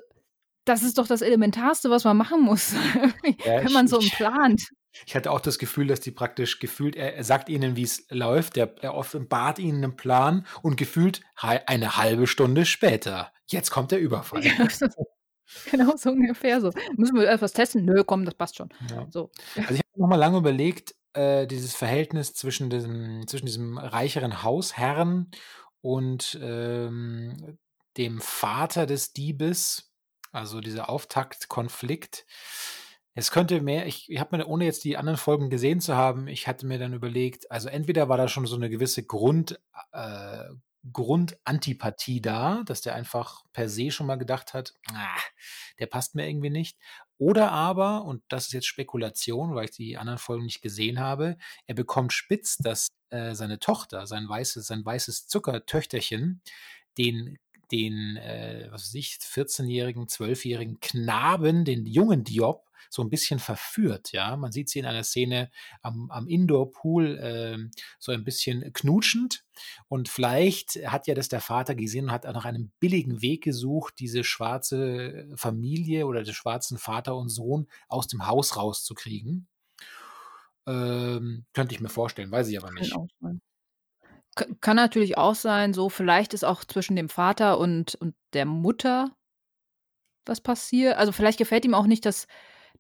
das 0.66 0.82
ist 0.84 0.98
doch 0.98 1.08
das 1.08 1.22
Elementarste, 1.22 1.90
was 1.90 2.04
man 2.04 2.16
machen 2.18 2.42
muss, 2.42 2.74
Ja, 3.38 3.62
wenn 3.62 3.72
man 3.72 3.88
so 3.88 4.02
ich 4.02 4.12
plant. 4.12 4.62
ich 5.06 5.16
hatte 5.16 5.30
auch 5.32 5.40
das 5.40 5.58
Gefühl, 5.58 5.86
dass 5.88 6.00
die 6.00 6.10
praktisch 6.12 6.58
gefühlt 6.60 6.96
er 6.96 7.14
er 7.16 7.24
sagt 7.24 7.48
ihnen, 7.48 7.76
wie's 7.76 8.06
läuft, 8.10 8.56
er 8.58 8.74
er 8.82 8.94
offenbart 8.94 9.58
ihnen 9.58 9.80
'nen 9.80 9.96
Plan 9.96 10.46
und 10.62 10.76
gefühlt 10.76 11.22
eine 11.36 11.96
halbe 11.98 12.26
Stunde 12.26 12.66
später: 12.66 13.32
„Jetzt 13.46 13.70
kommt 13.70 13.92
der 13.92 14.00
Überfall.“ 14.00 14.42
Ja, 14.42 14.68
genau 15.64 15.96
so 15.96 16.10
ungefähr 16.10 16.60
so. 16.60 16.72
„Müssen 16.96 17.16
wir 17.16 17.28
etwas 17.28 17.52
testen?“ 17.52 17.84
„Nö, 17.84 18.04
komm, 18.04 18.24
das 18.24 18.34
passt 18.34 18.56
schon.“ 18.56 18.70
Ja. 18.80 19.08
So. 19.10 19.30
Also, 19.66 19.74
ich 19.76 19.80
habe 19.80 20.00
noch 20.00 20.08
mal 20.08 20.16
lange 20.16 20.38
überlegt, 20.38 20.94
äh, 21.14 21.46
dieses 21.46 21.74
Verhältnis 21.74 22.34
zwischen 22.34 22.70
diesem 22.70 23.26
zwischen 23.28 23.46
diesem 23.46 23.78
reicheren 23.78 24.42
Hausherrn 24.42 25.30
und, 25.82 26.38
ähm, 26.42 27.58
dem 27.96 28.20
Vater 28.20 28.86
des 28.86 29.12
Diebes, 29.12 29.92
also 30.32 30.60
dieser 30.60 30.88
Auftaktkonflikt. 30.88 32.26
Es 33.14 33.30
könnte 33.30 33.60
mehr 33.62 33.86
ich 33.86 34.10
ich 34.10 34.18
habe 34.20 34.36
mir 34.38 34.46
ohne 34.48 34.64
jetzt 34.64 34.84
die 34.84 34.96
anderen 34.96 35.18
Folgen 35.18 35.50
gesehen 35.50 35.80
zu 35.80 35.96
haben 35.96 36.28
ich 36.28 36.48
hatte 36.48 36.66
mir 36.66 36.78
dann 36.78 36.94
überlegt, 36.94 37.50
also 37.50 37.68
entweder 37.68 38.08
war 38.08 38.16
da 38.18 38.28
schon 38.28 38.46
so 38.46 38.56
'ne 38.56 38.70
gewisse 38.70 39.04
Grund 39.04 39.60
äh, 39.92 40.44
Grundantipathie 40.92 42.20
da, 42.20 42.62
dass 42.66 42.80
der 42.80 42.94
einfach 42.94 43.44
per 43.52 43.68
se 43.68 43.90
schon 43.90 44.06
mal 44.06 44.16
gedacht 44.16 44.54
hat: 44.54 44.74
„Ah, 44.92 45.16
der 45.78 45.86
passt 45.86 46.14
mir 46.14 46.28
irgendwie 46.28 46.50
nicht.“ 46.50 46.78
Oder 47.18 47.52
aber, 47.52 48.04
und 48.04 48.22
das 48.28 48.46
ist 48.46 48.52
jetzt 48.52 48.66
Spekulation, 48.66 49.54
weil 49.54 49.66
ich 49.66 49.70
die 49.72 49.96
anderen 49.98 50.18
Folgen 50.18 50.44
nicht 50.44 50.60
gesehen 50.62 50.98
habe, 51.00 51.36
er 51.66 51.74
bekommt 51.76 52.12
spitz, 52.12 52.56
dass, 52.58 52.88
äh, 53.10 53.34
seine 53.34 53.58
Tochter, 53.60 54.06
sein 54.06 54.28
weißes 54.28 54.66
sein 54.66 54.84
weißes 54.84 55.28
Zuckertöchterchen, 55.28 56.42
den 56.98 57.38
den, 57.70 58.16
äh, 58.18 58.68
was 58.70 58.82
weiß 58.84 58.94
ich, 58.94 59.18
14-jährigen, 59.22 60.06
12-jährigen 60.08 60.78
Knaben, 60.80 61.64
den 61.64 61.86
jungen 61.86 62.22
Diop, 62.24 62.70
so 62.90 63.02
'n 63.02 63.10
bisschen 63.10 63.38
verführt, 63.38 64.12
ja? 64.12 64.36
Man 64.36 64.52
sieht 64.52 64.68
sie 64.70 64.78
in 64.80 64.86
einer 64.86 65.04
Szene 65.04 65.50
am 65.82 66.10
am 66.10 66.28
Indoor-Pool, 66.28 67.18
ähm, 67.22 67.70
so 67.98 68.12
ein 68.12 68.24
bisschen 68.24 68.72
knutschend 68.72 69.44
und 69.88 70.08
vielleicht 70.08 70.76
hat 70.86 71.06
ja 71.06 71.14
das 71.14 71.28
der 71.28 71.40
Vater 71.40 71.74
gesehen 71.74 72.06
und 72.06 72.12
hat 72.12 72.24
nach 72.24 72.44
einem 72.44 72.72
billigen 72.80 73.22
Weg 73.22 73.42
gesucht, 73.44 73.94
diese 73.98 74.24
schwarze 74.24 75.28
Familie 75.36 76.06
oder 76.06 76.22
den 76.22 76.34
schwarzen 76.34 76.78
Vater 76.78 77.16
und 77.16 77.28
Sohn 77.28 77.68
aus 77.88 78.06
dem 78.08 78.26
Haus 78.26 78.56
rauszukriegen. 78.56 79.48
Ähm, 80.66 81.44
könnte 81.54 81.74
ich 81.74 81.80
mir 81.80 81.88
vorstellen, 81.88 82.30
weiß 82.30 82.48
ich 82.48 82.58
aber 82.58 82.70
nicht. 82.72 83.00
kann 84.60 84.76
natürlich 84.76 85.18
auch 85.18 85.34
sein, 85.34 85.74
so 85.74 85.88
vielleicht 85.88 86.32
ist 86.34 86.44
auch 86.44 86.64
zwischen 86.64 86.96
dem 86.96 87.08
Vater 87.08 87.58
und 87.58 87.94
und 87.96 88.14
der 88.32 88.46
Mutter 88.46 89.10
was 90.26 90.40
passiert. 90.40 90.96
Also, 90.96 91.12
vielleicht 91.12 91.38
gefällt 91.38 91.64
ihm 91.64 91.74
auch 91.74 91.86
nicht, 91.86 92.06
dass 92.06 92.26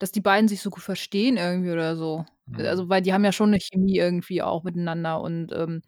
dass 0.02 0.12
die 0.12 0.20
beiden 0.22 0.48
sich 0.48 0.62
so 0.62 0.70
gut 0.70 0.82
verstehen 0.84 1.36
irgendwie 1.38 1.72
oder 1.72 1.96
so. 1.96 2.26
Mhm. 2.48 2.66
Also, 2.66 2.88
weil 2.90 3.02
die 3.02 3.12
haben 3.14 3.24
ja 3.24 3.32
schon 3.32 3.50
'ne 3.50 3.60
Chemie 3.60 3.98
irgendwie 3.98 4.42
auch 4.42 4.64
miteinander 4.64 5.20
und, 5.22 5.52
ähm 5.52 5.82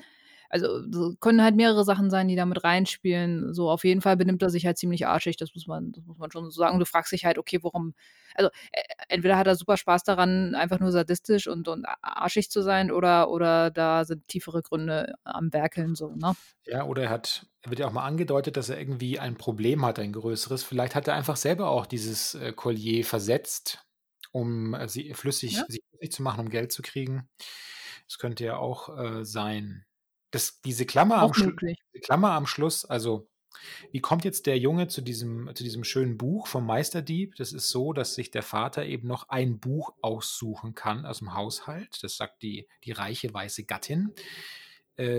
also, 0.51 0.83
so 0.93 1.15
können 1.21 1.43
halt 1.43 1.57
mehrere 1.57 1.85
Sachen 1.85 2.11
sein, 2.11 2.29
die 2.29 2.37
da 2.37 2.47
mit 2.47 2.63
reinspielen. 2.65 3.53
So, 3.55 3.71
auf 3.71 3.85
jeden 3.85 4.03
Fall 4.03 4.17
benimmt 4.17 4.43
er 4.43 4.51
sich 4.51 4.67
halt 4.67 4.79
ziemlich 4.79 5.07
arschig, 5.07 5.37
das 5.37 5.55
muss 5.55 5.67
man 5.67 5.93
das 5.93 6.05
muss 6.07 6.19
man 6.19 6.31
schon 6.33 6.45
so 6.51 6.51
sagen. 6.61 6.75
Und 6.75 6.81
du 6.81 6.87
fragst 6.87 7.13
dich 7.13 7.25
halt: 7.27 7.39
„Okay, 7.39 7.59
warum“ 7.63 7.95
also, 8.37 8.51
e 8.73 8.81
entweder 9.09 9.37
hat 9.39 9.49
er 9.49 9.57
super 9.57 9.77
Spaß 9.79 10.05
daran, 10.05 10.55
einfach 10.55 10.81
nur 10.81 10.93
sadistisch 10.93 11.49
und 11.49 11.69
und 11.69 11.87
arschig 12.03 12.51
zu 12.51 12.63
sein 12.63 12.93
oder 12.93 13.31
oder 13.31 13.71
da 13.73 14.05
sind 14.05 14.29
tiefere 14.29 14.63
Gründe 14.63 15.15
am 15.25 15.53
Werkeln 15.53 15.95
so, 15.97 16.15
ne? 16.17 16.37
Ja, 16.67 16.85
oder 16.87 17.03
er 17.05 17.11
hat 17.11 17.47
wird 17.67 17.79
ja 17.81 17.87
auch 17.87 17.93
mal 17.93 18.05
angedeutet, 18.05 18.57
dass 18.57 18.69
er 18.71 18.79
irgendwie 18.79 19.19
ein 19.19 19.37
Problem 19.37 19.85
hat, 19.85 19.99
ein 19.99 20.13
größeres. 20.13 20.63
Vielleicht 20.65 20.95
hat 20.95 21.09
er 21.09 21.15
einfach 21.15 21.37
selber 21.37 21.69
auch 21.71 21.87
dieses, 21.87 22.35
äh, 22.35 22.53
Collier 22.53 23.05
versetzt, 23.05 23.87
um, 24.35 24.75
äh, 24.75 24.89
sie 24.91 25.15
flüssig 25.15 25.53
Ja. 25.53 25.69
sich 25.69 25.83
flüssig 25.91 26.13
zu 26.13 26.23
machen, 26.25 26.41
um 26.43 26.51
Geld 26.51 26.73
zu 26.73 26.83
kriegen. 26.83 27.31
Das 28.09 28.19
könnte 28.19 28.45
ja 28.47 28.59
auch, 28.59 28.97
äh, 28.99 29.25
sein. 29.27 29.87
Das 30.33 30.61
diese 30.63 30.87
Klammer 30.87 31.19
am 31.19 31.33
Auch 31.33 31.35
Schlu 31.35 31.53
möglich. 31.53 31.79
die 31.95 32.01
Klammer 32.01 32.33
am 32.33 32.47
Schluss, 32.47 32.85
also, 32.85 33.29
wie 33.93 34.01
kommt 34.03 34.25
jetzt 34.27 34.47
der 34.47 34.59
Junge 34.59 34.89
zu 34.89 35.03
diesem 35.03 35.51
zu 35.57 35.65
diesem 35.65 35.85
schönen 35.85 36.19
Buch 36.19 36.47
vom 36.49 36.67
Meisterdieb? 36.67 37.37
Das 37.37 37.53
ist 37.55 37.71
so, 37.71 37.93
dass 37.95 38.15
sich 38.17 38.31
der 38.33 38.43
Vater 38.45 38.87
eben 38.87 39.09
noch 39.09 39.29
ein 39.31 39.61
Buch 39.61 39.95
aussuchen 40.03 40.75
kann 40.77 41.07
aus'm 41.07 41.35
Haushalt. 41.35 42.03
Das 42.05 42.17
sagt 42.19 42.43
die 42.45 42.69
die 42.85 42.93
reiche 42.93 43.33
weiße 43.35 43.65
Gattin. 43.67 44.15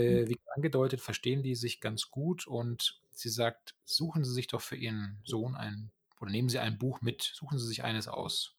Hm. 0.07 0.19
Äh, 0.19 0.27
wie 0.29 0.37
angedeutet, 0.55 1.01
verstehen 1.01 1.43
die 1.43 1.55
sich 1.55 1.81
ganz 1.81 2.11
gut 2.11 2.47
und 2.47 3.01
sie 3.11 3.29
sagt: 3.29 3.75
„Suchen 3.85 4.25
Sie 4.25 4.33
sich 4.33 4.47
doch 4.47 4.61
für 4.61 4.77
Ihren 4.77 5.21
Sohn 5.25 5.55
ein 5.55 5.91
oder 6.21 6.31
nehmen 6.31 6.49
Sie 6.49 6.59
ein 6.59 6.77
Buch 6.79 7.01
mit. 7.01 7.23
Suchen 7.35 7.59
Sie 7.59 7.67
sich 7.67 7.83
eines 7.85 8.07
aus.“ 8.09 8.54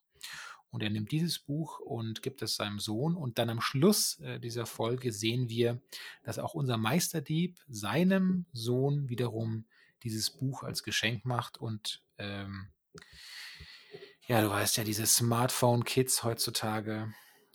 Und 0.71 0.83
er 0.83 0.91
nimmt 0.91 1.13
dieses 1.13 1.39
Buch 1.39 1.79
und 1.81 2.23
gibt 2.23 2.43
es 2.43 2.57
seinem 2.57 2.79
Sohn 2.79 3.17
und 3.17 3.39
dann 3.39 3.51
am 3.51 3.61
Schluss, 3.61 4.19
äh, 4.21 4.41
dieser 4.41 4.67
Folge 4.67 5.13
sehen 5.13 5.49
wir, 5.49 5.81
dass 6.23 6.39
auch 6.39 6.55
unser 6.55 6.77
Meisterdieb 6.77 7.61
seinem 7.69 8.47
Sohn 8.53 9.09
wiederum 9.09 9.67
dieses 10.03 10.31
Buch 10.31 10.63
als 10.63 10.83
Geschenk 10.83 11.25
macht 11.25 11.59
und, 11.59 12.03
ähm 12.19 12.69
ja, 14.29 14.41
du 14.41 14.51
weißt 14.51 14.77
ja, 14.77 14.85
diese 14.85 15.07
Smartphone-Kids 15.07 16.25
heutzutage. 16.25 17.13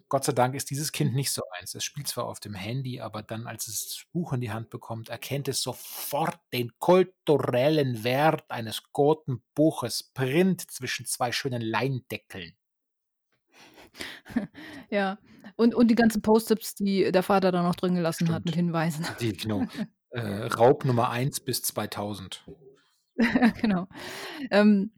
Gott 0.07 0.25
sei 0.25 0.33
Dank 0.33 0.55
ist 0.55 0.69
dieses 0.69 0.91
Kind 0.91 1.13
nicht 1.13 1.31
so 1.31 1.41
eins. 1.57 1.73
Es 1.73 1.83
spielt 1.83 2.07
zwar 2.07 2.25
auf 2.25 2.39
dem 2.39 2.53
Handy, 2.53 2.99
aber 2.99 3.23
dann, 3.23 3.47
als 3.47 3.67
es 3.67 3.87
das 3.87 4.05
Buch 4.11 4.33
in 4.33 4.41
die 4.41 4.51
Hand 4.51 4.69
bekommt, 4.69 5.09
erkennt 5.09 5.47
es 5.47 5.61
sofort 5.61 6.37
den 6.51 6.77
kulturellen 6.79 8.03
Wert 8.03 8.49
eines 8.49 8.83
guten 8.91 9.41
Buches. 9.55 10.03
Print 10.13 10.69
zwischen 10.69 11.05
2 11.05 11.31
schönen 11.31 11.61
Leindeckeln. 11.61 12.53
Ja. 14.89 15.17
Und 15.55 15.75
und 15.75 15.89
die 15.89 15.95
ganzen 15.95 16.21
Post-its, 16.21 16.75
die 16.75 17.11
der 17.11 17.23
Vater 17.23 17.51
da 17.51 17.61
noch 17.63 17.75
drin 17.75 17.95
gelassen 17.95 18.29
hat 18.33 18.45
mit 18.45 18.53
Stimmt. 18.53 18.67
Hinweisen. 18.67 19.05
Die 19.19 19.33
genau. 19.33 19.65
Äh, 20.13 20.47
Raub 20.47 20.83
Nummer 20.83 21.09
1 21.09 21.39
bis 21.39 21.61
2000. 21.61 22.43
Genau. 23.61 23.87
Ähm, 24.49 24.91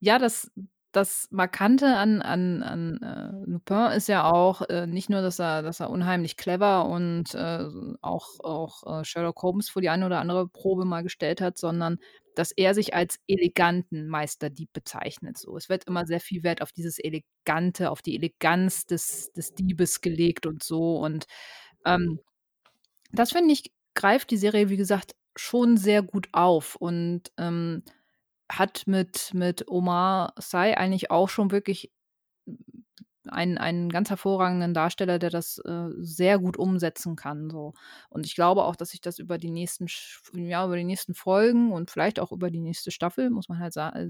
ja, 0.00 0.18
das 0.18 0.50
das 0.92 1.28
Markante 1.30 1.86
an 1.96 2.22
an 2.22 2.62
an, 2.62 3.02
äh, 3.02 3.50
Lupin 3.50 3.92
ist 3.96 4.08
ja 4.08 4.24
auch, 4.30 4.62
äh, 4.68 4.86
nicht 4.86 5.10
nur, 5.10 5.20
dass 5.22 5.38
er 5.38 5.62
dass 5.62 5.80
er 5.80 5.90
unheimlich 5.90 6.36
clever 6.36 6.86
und, 6.86 7.34
äh, 7.34 7.64
auch 8.02 8.40
auch, 8.40 9.00
äh, 9.00 9.04
Sherlock 9.04 9.42
Holmes 9.42 9.68
vor 9.70 9.82
die 9.82 9.90
eine 9.90 10.06
oder 10.06 10.20
andere 10.20 10.48
Probe 10.48 10.84
mal 10.86 11.02
gestellt 11.02 11.40
hat, 11.40 11.58
sondern 11.58 11.98
dass 12.34 12.52
er 12.52 12.74
sich 12.74 12.94
als 12.94 13.16
eleganten 13.26 14.08
Meisterdieb 14.08 14.72
bezeichnet 14.72 15.36
so. 15.38 15.56
Es 15.56 15.68
wird 15.68 15.84
immer 15.84 16.06
sehr 16.06 16.20
viel 16.20 16.42
Wert 16.44 16.62
auf 16.62 16.72
dieses 16.72 16.98
Elegante, 16.98 17.90
auf 17.90 18.00
die 18.02 18.16
Eleganz 18.16 18.86
des 18.86 19.32
des 19.32 19.54
Diebes 19.54 20.00
gelegt 20.00 20.46
und 20.46 20.62
so 20.62 20.98
und, 20.98 21.26
ähm, 21.86 22.20
das 23.12 23.32
finde 23.32 23.52
ich, 23.54 23.72
greift 23.94 24.30
die 24.32 24.36
Serie, 24.38 24.70
wie 24.70 24.76
gesagt, 24.78 25.14
schon 25.36 25.76
sehr 25.78 26.02
gut 26.02 26.28
auf 26.32 26.76
und, 26.76 27.32
ähm, 27.38 27.84
hat 28.50 28.84
mit 28.86 29.32
mit 29.34 29.68
Omar 29.68 30.34
Sy 30.40 30.74
eigentlich 30.76 31.10
auch 31.10 31.28
schon 31.28 31.50
wirklich 31.50 31.92
einen 33.30 33.58
einen 33.58 33.90
ganz 33.90 34.08
hervorragenden 34.10 34.72
Darsteller, 34.74 35.18
der 35.18 35.28
das, 35.30 35.58
äh, 35.58 35.88
sehr 35.98 36.38
gut 36.38 36.56
umsetzen 36.56 37.14
kann 37.16 37.50
so. 37.50 37.74
Und 38.08 38.24
ich 38.26 38.34
glaube 38.34 38.64
auch, 38.64 38.74
dass 38.76 38.90
sich 38.90 39.00
das 39.02 39.18
über 39.18 39.36
die 39.38 39.50
nächsten 39.50 39.86
ja, 40.34 40.64
über 40.64 40.76
die 40.76 40.84
nächsten 40.84 41.14
Folgen 41.14 41.72
und 41.72 41.90
vielleicht 41.90 42.20
auch 42.20 42.32
über 42.32 42.50
die 42.50 42.60
nächste 42.60 42.90
Staffel, 42.90 43.28
muss 43.30 43.48
man 43.50 43.58
halt 43.58 43.76
äh, 43.76 44.08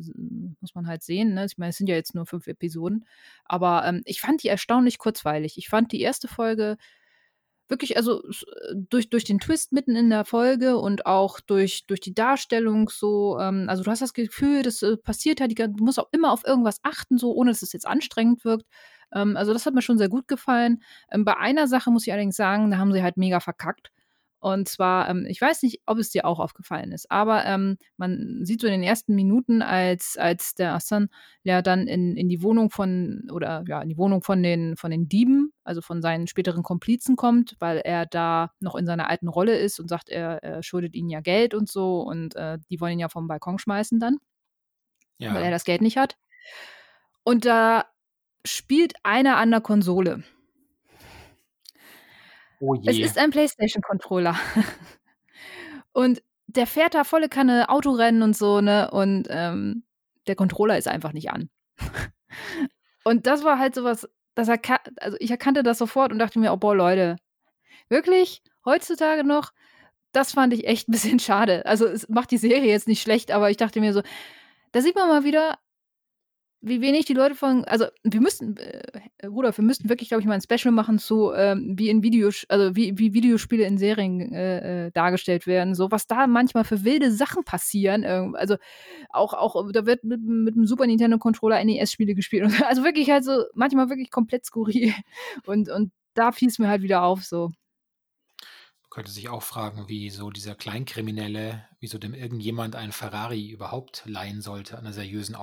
muss 0.60 0.74
man 0.74 0.86
halt 0.86 1.02
sehen, 1.02 1.34
ne? 1.34 1.46
Ich 1.46 1.58
meine, 1.58 1.70
es 1.70 1.76
sind 1.78 1.88
ja 1.88 1.96
jetzt 1.96 2.14
nur 2.14 2.26
5 2.26 2.46
Episoden, 2.46 3.04
aber, 3.44 3.84
ähm, 3.86 4.02
ich 4.04 4.20
fand 4.20 4.42
die 4.44 4.48
erstaunlich 4.48 4.98
kurzweilig. 4.98 5.58
Ich 5.58 5.68
fand 5.68 5.90
die 5.92 6.00
erste 6.00 6.28
Folge 6.28 6.76
wirklich 7.68 7.96
also, 7.96 8.22
s 8.28 8.44
durch 8.74 9.10
durch 9.10 9.24
den 9.24 9.38
Twist 9.40 9.72
mitten 9.72 9.96
in 9.96 10.10
der 10.10 10.24
Folge 10.24 10.78
und 10.78 11.06
auch 11.06 11.40
durch 11.40 11.86
durch 11.86 12.00
die 12.00 12.14
Darstellung 12.14 12.88
so, 12.90 13.38
ähm 13.40 13.66
also, 13.68 13.82
du 13.82 13.90
hast 13.90 14.02
das 14.02 14.14
Gefühl, 14.14 14.62
das, 14.62 14.82
äh, 14.82 14.96
passiert 14.96 15.40
gan 15.56 15.74
du 15.76 15.84
musst 15.84 15.98
auch 16.00 16.08
immer 16.12 16.32
auf 16.32 16.44
irgendwas 16.46 16.80
achten, 16.82 17.18
so 17.18 17.32
ohne 17.34 17.50
dass 17.50 17.62
es 17.62 17.72
jetzt 17.72 17.86
anstrengend 17.86 18.44
wirkt. 18.44 18.66
Ähm, 19.14 19.36
also, 19.36 19.52
das 19.52 19.66
hat 19.66 19.74
mir 19.74 19.82
schon 19.82 19.98
sehr 19.98 20.08
gut 20.08 20.28
gefallen. 20.28 20.82
Ähm, 21.10 21.24
bei 21.24 21.36
einer 21.36 21.68
Sache 21.68 21.90
muss 21.90 22.06
ich 22.06 22.12
allerdings 22.12 22.36
sagen, 22.36 22.70
da 22.70 22.78
haben 22.78 22.92
sie 22.92 23.02
halt 23.02 23.16
mega 23.16 23.40
verkackt. 23.40 23.90
Und 24.40 24.68
zwar, 24.68 25.08
ähm, 25.10 25.26
ich 25.28 25.40
weiß 25.40 25.62
nicht, 25.64 25.82
ob 25.86 25.98
es 25.98 26.10
dir 26.10 26.24
auch 26.24 26.38
aufgefallen 26.40 26.92
ist, 26.92 27.10
aber, 27.10 27.44
ähm, 27.46 27.76
man 27.96 28.40
sieht 28.44 28.60
so 28.60 28.66
in 28.68 28.72
den 28.72 28.82
ersten 28.84 29.14
Minuten, 29.14 29.62
als 29.62 30.16
als 30.16 30.54
der 30.54 30.76
Arsène 30.76 31.08
ja 31.42 31.60
dann 31.62 31.86
in 31.88 32.16
in 32.16 32.28
die 32.28 32.42
Wohnung 32.42 32.70
von 32.70 33.28
oder 33.32 33.64
ja, 33.66 33.82
in 33.82 33.88
die 33.88 33.98
Wohnung 33.98 34.22
von 34.22 34.42
den 34.42 34.76
von 34.76 34.90
den 34.90 35.08
Dieben, 35.08 35.52
also 35.64 35.80
von 35.82 36.02
seinen 36.02 36.26
späteren 36.28 36.62
Komplizen 36.62 37.16
kommt, 37.16 37.56
weil 37.58 37.78
er 37.78 38.06
da 38.06 38.52
noch 38.60 38.76
in 38.76 38.86
seiner 38.86 39.08
alten 39.10 39.28
Rolle 39.28 39.56
ist 39.58 39.80
und 39.80 39.88
sagt, 39.88 40.08
er 40.08 40.42
er 40.42 40.62
schuldet 40.62 40.94
ihnen 40.94 41.10
ja 41.10 41.20
Geld 41.20 41.54
und 41.54 41.68
so 41.68 42.00
und, 42.02 42.36
äh, 42.36 42.58
die 42.70 42.80
wollen 42.80 42.94
ihn 42.94 42.98
ja 43.00 43.08
vom 43.08 43.26
Balkon 43.28 43.58
schmeißen 43.58 43.98
dann 44.00 44.18
weil 45.26 45.42
er 45.42 45.50
Ja. 45.50 45.50
das 45.50 45.64
Geld 45.64 45.80
nicht 45.82 45.96
hat. 45.96 46.16
Und 47.26 47.44
da 47.44 47.84
spielt 48.46 48.94
einer 49.02 49.36
an 49.36 49.50
der 49.50 49.60
Konsole. 49.60 50.24
Oh 52.60 52.74
Es 52.84 52.98
je. 52.98 53.04
ist 53.04 53.18
ein 53.18 53.30
PlayStation-Controller. 53.30 54.34
Und 55.92 56.22
der 56.46 56.66
fährt 56.66 56.94
da 56.94 57.04
volle 57.04 57.28
Kanne 57.28 57.68
Autorennen 57.70 58.22
und 58.22 58.36
so, 58.36 58.60
ne? 58.60 58.90
Und, 58.90 59.26
ähm, 59.30 59.84
der 60.26 60.36
Controller 60.36 60.78
ist 60.78 60.88
einfach 60.88 61.12
nicht 61.12 61.30
an. 61.30 61.50
Und 63.04 63.26
das 63.26 63.44
war 63.44 63.58
halt 63.58 63.74
so 63.74 63.84
was, 63.84 64.08
das 64.34 64.48
erka 64.48 64.80
also, 65.00 65.16
ich 65.20 65.30
erkannte 65.30 65.62
das 65.62 65.78
sofort 65.78 66.12
und 66.12 66.18
dachte 66.20 66.38
mir: 66.40 66.52
„Oh, 66.52 66.56
boah, 66.58 66.74
Leute, 66.76 67.16
wirklich? 67.90 68.42
Heutzutage 68.66 69.24
noch?“ 69.24 69.52
Das 70.12 70.32
fand 70.32 70.54
ich 70.54 70.66
echt 70.68 70.88
'n 70.88 70.92
bisschen 70.92 71.18
schade. 71.20 71.66
Also, 71.66 71.86
es 71.86 72.08
macht 72.10 72.30
die 72.32 72.38
Serie 72.38 72.70
jetzt 72.72 72.88
nicht 72.88 73.02
schlecht, 73.02 73.32
aber 73.32 73.50
ich 73.50 73.58
dachte 73.58 73.80
mir 73.80 73.92
so, 73.94 74.02
da 74.72 74.82
sieht 74.82 74.96
man 74.96 75.08
mal 75.08 75.24
wieder, 75.24 75.58
wie 76.60 76.80
wenig 76.80 77.06
die 77.06 77.14
Leute 77.14 77.34
von 77.34 77.64
also, 77.64 77.86
wir 78.04 78.20
müssten, 78.20 78.56
äh, 78.56 79.26
Rudolf, 79.26 79.58
wir 79.58 79.64
müssten 79.64 79.88
wirklich, 79.88 80.08
glaube 80.08 80.22
ich, 80.22 80.26
mal 80.28 80.34
'n 80.34 80.42
Special 80.42 80.72
machen 80.72 80.98
zu, 80.98 81.32
ähm, 81.32 81.74
wie 81.78 81.88
in 81.88 82.02
Videosch 82.02 82.46
also, 82.48 82.74
wie 82.76 82.98
wie 82.98 83.14
Videospiele 83.14 83.64
in 83.64 83.78
Serien, 83.78 84.32
äh, 84.32 84.86
äh, 84.88 84.90
dargestellt 84.92 85.46
werden, 85.46 85.74
so 85.74 85.90
was 85.90 86.06
da 86.06 86.26
manchmal 86.26 86.64
für 86.64 86.84
wilde 86.84 87.12
Sachen 87.12 87.44
passieren. 87.44 88.02
Ähm, 88.04 88.34
also, 88.36 88.56
auch 89.10 89.34
auch 89.34 89.70
da 89.72 89.86
wird 89.86 90.04
mit 90.04 90.20
mit 90.22 90.56
'm 90.56 90.66
Super 90.66 90.86
Nintendo 90.86 91.18
Controller 91.18 91.64
NES-Spiele 91.64 92.14
gespielt 92.14 92.44
und 92.44 92.62
also, 92.64 92.84
wirklich 92.84 93.10
halt 93.10 93.24
so 93.24 93.44
manchmal 93.54 93.88
wirklich 93.90 94.10
komplett 94.10 94.44
skurril. 94.46 94.94
Und 95.46 95.68
und 95.70 95.92
da 96.14 96.32
fiel's 96.32 96.58
mir 96.58 96.68
halt 96.68 96.82
wieder 96.82 97.02
auf 97.04 97.24
so. 97.24 97.50
Man 98.90 98.90
könnte 98.90 99.10
sich 99.10 99.28
auch 99.28 99.42
fragen, 99.42 99.84
wieso 99.88 100.30
dieser 100.30 100.54
Kleinkriminelle 100.54 101.68
wieso 101.78 101.98
dem 101.98 102.14
irgendjemand 102.14 102.74
einen 102.74 102.92
Ferrari 102.92 103.46
überhaupt 103.50 104.02
leihen 104.06 104.40
sollte 104.40 104.78
an 104.78 104.84
'ner 104.84 104.94
seriösen 104.94 105.34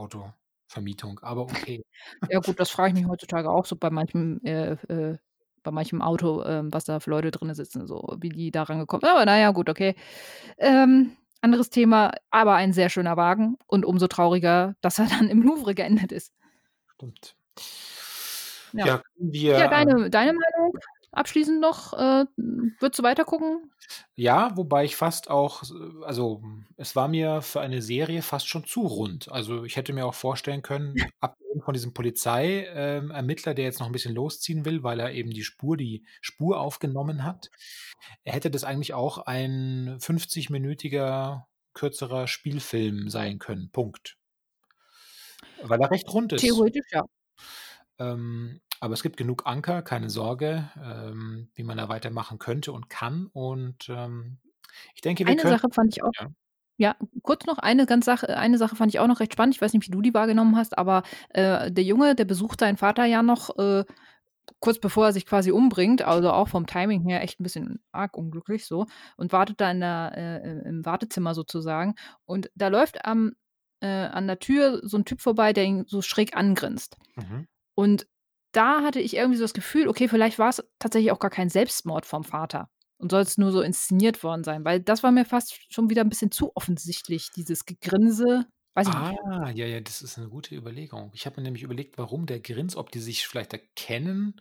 Autovermietung, 0.76 1.20
aber 1.22 1.42
okay. 1.42 1.86
Ja 2.30 2.40
gut, 2.40 2.60
das 2.60 2.70
frage 2.70 2.90
ich 2.90 3.00
mich 3.02 3.10
heutzutage 3.10 3.50
auch 3.50 3.66
so 3.66 3.76
bei 3.76 3.90
manchem, 3.90 4.40
äh, 4.44 4.74
äh 4.74 5.18
bei 5.64 5.72
manchem 5.72 6.02
Auto, 6.02 6.44
ähm, 6.46 6.72
was 6.72 6.86
da 6.86 7.00
für 7.00 7.10
Leute 7.10 7.32
drinne 7.32 7.56
sitzen, 7.56 7.88
so 7.88 8.16
wie 8.20 8.30
die 8.30 8.52
da 8.52 8.64
rangekommen 8.64 9.04
aber 9.04 9.26
na 9.26 9.40
ja, 9.40 9.50
gut, 9.50 9.68
okay. 9.68 9.96
Ähm, 10.60 11.18
anderes 11.42 11.72
Thema, 11.72 12.12
aber 12.30 12.54
ein 12.54 12.72
sehr 12.72 12.90
schöner 12.90 13.18
Wagen 13.18 13.58
und 13.66 13.84
umso 13.84 14.08
trauriger, 14.08 14.76
dass 14.82 15.00
er 15.00 15.08
dann 15.20 15.28
im 15.28 15.42
Louvre 15.42 15.74
geendet 15.74 16.12
ist. 16.12 16.34
Stimmt. 16.94 17.36
Ja. 18.74 18.86
Ja, 18.86 19.02
wir, 19.16 19.58
Ja, 19.58 19.64
ähm 19.66 19.70
deine 19.72 20.10
deine 20.10 20.34
Meinung 20.34 20.74
abschließend 21.16 21.60
noch, 21.62 21.94
äh, 21.94 22.26
würdest 22.38 23.00
du 23.00 23.04
weitergucken? 23.04 23.72
Ja, 24.18 24.56
wobei 24.56 24.86
ich 24.86 24.96
fast 24.96 25.30
auch 25.30 25.62
s 25.64 25.74
also, 26.04 26.42
es 26.78 26.96
war 26.96 27.10
mir 27.10 27.42
für 27.42 27.60
eine 27.60 27.82
Serie 27.82 28.22
fast 28.22 28.48
schon 28.48 28.64
zu 28.66 28.82
rund. 28.88 29.30
Also, 29.30 29.66
ich 29.66 29.76
hätte 29.76 29.92
mir 29.92 30.06
auch 30.06 30.14
vorstellen 30.14 30.62
können, 30.62 30.96
abgesehen 31.20 31.62
von 31.62 31.74
diesem 31.74 31.94
Polizei 31.94 32.66
ähm, 32.74 33.12
der 33.56 33.66
jetzt 33.66 33.80
noch 33.82 33.88
'n 33.88 33.92
bisschen 33.92 34.16
losziehen 34.16 34.64
will, 34.64 34.84
weil 34.84 35.02
er 35.02 35.12
eben 35.12 35.32
die 35.32 35.44
Spur 35.44 35.76
die 35.76 36.06
Spur 36.22 36.62
aufgenommen 36.62 37.26
hat, 37.26 37.50
hätte 38.24 38.50
das 38.52 38.64
eigentlich 38.64 38.94
auch 38.94 39.18
ein 39.20 39.98
50-minütiger 40.00 41.44
kürzerer 41.74 42.28
Spielfilm 42.28 43.10
sein 43.10 43.38
können, 43.40 43.70
Punkt. 43.72 44.16
Weil 45.62 45.82
er 45.82 45.92
recht 45.92 46.12
rund 46.14 46.34
ist. 46.34 46.42
Theoretisch 46.42 46.86
ja. 46.92 47.04
Ähm, 48.00 48.62
aber 48.82 48.94
es 48.94 49.04
gibt 49.04 49.18
genug 49.18 49.44
Anker, 49.48 49.82
keine 49.84 50.10
Sorge, 50.10 50.70
ähm, 50.82 51.50
wie 51.56 51.64
man 51.64 51.78
da 51.78 51.90
weitermachen 51.90 52.40
könnte 52.40 52.72
und 52.74 52.90
kann. 52.90 53.28
Und, 53.28 53.90
ähm, 53.90 54.40
ich 54.96 55.02
denke, 55.02 55.28
wir 55.28 55.36
Eine 55.36 55.38
können 55.38 55.56
Sache 55.56 55.68
fand 55.72 55.94
ich 55.96 56.04
auch 56.04 56.12
ja. 56.20 56.30
ja, 56.78 56.96
kurz 57.24 57.46
noch 57.46 57.60
eine 57.60 57.86
ganz 57.88 58.06
Sache 58.06 58.38
eine 58.38 58.58
Sache 58.58 58.76
fand 58.76 58.94
ich 58.94 59.00
auch 59.00 59.08
noch 59.08 59.20
recht 59.22 59.34
spannend. 59.34 59.56
Ich 59.56 59.62
weiß 59.62 59.74
nicht, 59.74 59.88
wie 59.88 59.92
du 59.92 60.02
die 60.02 60.14
wahrgenommen 60.14 60.58
hast, 60.58 60.78
aber, 60.78 61.04
äh, 61.30 61.72
der 61.72 61.84
Junge, 61.86 62.16
der 62.16 62.26
besucht 62.26 62.60
seinen 62.62 62.78
Vater 62.78 63.06
ja 63.06 63.24
noch, 63.24 63.58
äh, 63.60 63.86
kurz 64.62 64.80
bevor 64.80 65.08
er 65.08 65.14
sich 65.14 65.26
quasi 65.28 65.52
umbringt, 65.52 66.02
also 66.04 66.32
auch 66.32 66.50
vom 66.50 66.68
Timing 66.68 67.04
her 67.10 67.24
echt 67.24 67.40
'n 67.42 67.44
bisschen 67.44 67.80
arg 67.94 68.18
unglücklich 68.18 68.66
so 68.68 68.88
und 69.18 69.34
wartet 69.34 69.62
da 69.62 69.72
in 69.72 69.82
der 69.82 70.14
äh, 70.18 70.70
im 70.70 70.86
Wartezimmer 70.86 71.36
sozusagen. 71.36 71.96
Und 72.26 72.52
da 72.56 72.70
läuft 72.70 73.06
am 73.06 73.34
äh, 73.82 73.88
an 73.88 74.28
der 74.28 74.40
Tür 74.40 74.82
so 74.84 74.98
'n 74.98 75.06
Typ 75.06 75.22
vorbei, 75.22 75.54
der 75.54 75.66
ihn 75.66 75.86
so 75.88 76.02
schräg 76.04 76.36
angrinst. 76.38 76.98
Mhm. 77.18 77.46
Und 77.76 78.08
da 78.56 78.82
hatte 78.84 79.00
ich 79.02 79.16
irgendwie 79.16 79.38
so 79.38 79.44
das 79.44 79.54
Gefühl, 79.54 79.88
okay, 79.88 80.08
vielleicht 80.08 80.40
war's 80.40 80.64
tatsächlich 80.80 81.12
auch 81.12 81.20
gar 81.20 81.32
kein 81.32 81.50
Selbstmord 81.50 82.06
vom 82.06 82.24
Vater 82.24 82.70
und 82.98 83.12
soll 83.12 83.22
es 83.22 83.38
nur 83.38 83.52
so 83.52 83.62
inszeniert 83.62 84.24
worden 84.24 84.44
sein, 84.44 84.66
weil 84.66 84.80
das 84.82 85.04
war 85.04 85.12
mir 85.12 85.26
fast 85.26 85.72
schon 85.74 85.90
wieder 85.90 86.02
'n 86.04 86.10
bisschen 86.10 86.32
zu 86.32 86.52
offensichtlich, 86.56 87.32
dieses 87.32 87.66
Gegrinse. 87.66 88.48
Weiß 88.76 88.88
ich 88.90 88.96
nicht. 88.96 89.12
Ah, 89.28 89.50
ja, 89.56 89.66
ja, 89.66 89.80
das 89.82 90.02
ist 90.04 90.18
'ne 90.18 90.30
gute 90.30 90.54
Überlegung. 90.56 91.10
Ich 91.16 91.26
habe 91.26 91.38
mir 91.38 91.44
nämlich 91.44 91.64
überlegt, 91.64 91.98
warum 91.98 92.28
der 92.28 92.40
grinst, 92.40 92.76
ob 92.76 92.92
die 92.92 93.00
sich 93.00 93.28
vielleicht 93.28 93.52
erkennen 93.54 94.40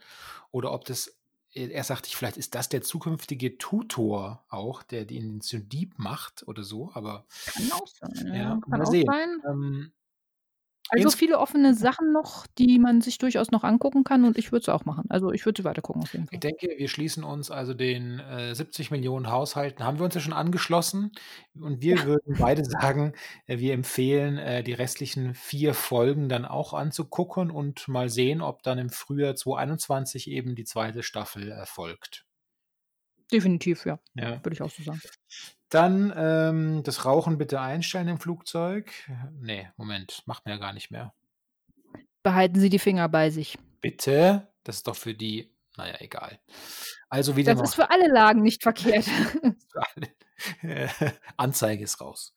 oder 0.50 0.72
ob 0.72 0.84
das 0.84 1.18
e 1.54 1.68
erst 1.70 1.88
dachte 1.90 2.08
ich, 2.08 2.16
vielleicht 2.16 2.36
ist 2.36 2.54
das 2.54 2.68
der 2.68 2.82
zukünftige 2.82 3.56
Tutor 3.58 4.44
auch, 4.48 4.82
der 4.82 5.06
den 5.06 5.40
zum 5.40 5.68
Dieb 5.68 5.98
macht 5.98 6.46
oder 6.46 6.62
so, 6.64 6.90
aber 6.94 7.26
Kann 7.46 7.70
auch 7.72 7.86
sein, 7.86 8.32
ja, 8.32 8.56
ja, 8.56 8.60
kann 8.70 8.82
auch 8.82 8.94
sehen. 8.94 9.06
sein. 9.06 9.42
Ähm 9.48 9.92
Also, 10.96 11.10
ins 11.10 11.14
viele 11.14 11.38
offene 11.38 11.74
Sachen 11.74 12.12
noch, 12.12 12.46
die 12.46 12.78
man 12.78 13.00
sich 13.00 13.18
durchaus 13.18 13.50
noch 13.50 13.64
angucken 13.64 14.04
kann 14.04 14.24
und 14.24 14.38
ich 14.38 14.52
würde 14.52 14.62
es 14.62 14.68
auch 14.68 14.84
machen. 14.84 15.04
Also, 15.10 15.32
ich 15.32 15.44
würde 15.44 15.60
sie 15.62 15.64
weitergucken 15.64 16.02
auf 16.02 16.12
jeden 16.12 16.28
Ich 16.32 16.40
denke, 16.40 16.68
wir 16.78 16.88
schließen 16.88 17.22
uns 17.22 17.50
also 17.50 17.74
den, 17.74 18.18
äh, 18.18 18.54
70 18.54 18.90
Millionen 18.90 19.30
Haushalten 19.30 19.84
haben 19.84 19.98
wir 19.98 20.04
uns 20.04 20.14
ja 20.14 20.20
schon 20.20 20.32
angeschlossen 20.32 21.12
und 21.54 21.80
wir 21.82 22.02
Ja. 22.02 22.04
würden 22.04 22.36
beide 22.36 22.64
sagen, 22.64 23.12
äh, 23.46 23.58
wir 23.58 23.72
empfehlen, 23.74 24.38
äh, 24.38 24.62
die 24.64 24.72
restlichen 24.72 25.34
4 25.34 25.74
Folgen 25.74 26.28
dann 26.28 26.44
auch 26.44 26.72
anzugucken 26.74 27.50
und 27.50 27.86
mal 27.88 28.08
sehen, 28.08 28.40
ob 28.40 28.62
dann 28.62 28.78
im 28.78 28.90
Frühjahr 28.90 29.36
2021 29.36 30.28
eben 30.30 30.54
die 30.56 30.64
2. 30.64 31.02
Staffel 31.02 31.50
erfolgt. 31.52 32.24
Definitiv, 33.32 33.84
ja. 33.86 33.98
Ja. 34.14 34.40
Würde 34.42 34.54
ich 34.54 34.62
auch 34.62 34.70
so 34.70 34.82
sagen. 34.82 35.00
Dann, 35.74 36.12
ähm, 36.16 36.82
das 36.84 37.04
Rauchen 37.04 37.36
bitte 37.36 37.60
einstellen 37.60 38.08
im 38.08 38.20
Flugzeug. 38.20 38.92
Ne, 39.40 39.72
Moment, 39.76 40.22
macht 40.26 40.44
man 40.44 40.54
ja 40.54 40.60
gar 40.60 40.72
nicht 40.72 40.90
mehr. 40.90 41.12
Behalten 42.22 42.60
Sie 42.60 42.70
die 42.70 42.78
Finger 42.78 43.08
bei 43.08 43.30
sich. 43.30 43.58
Bitte? 43.80 44.48
Das 44.62 44.76
ist 44.76 44.86
doch 44.86 44.96
für 44.96 45.14
die 45.14 45.54
naja, 45.76 45.96
egal. 45.98 46.38
Also 47.08 47.36
wieder 47.36 47.54
Das 47.54 47.70
ist 47.70 47.74
für 47.74 47.90
alle 47.90 48.08
Lagen 48.08 48.42
nicht 48.42 48.62
verkehrt. 48.62 49.06
Anzeige 51.36 51.84
ist 51.84 52.00
raus. 52.00 52.34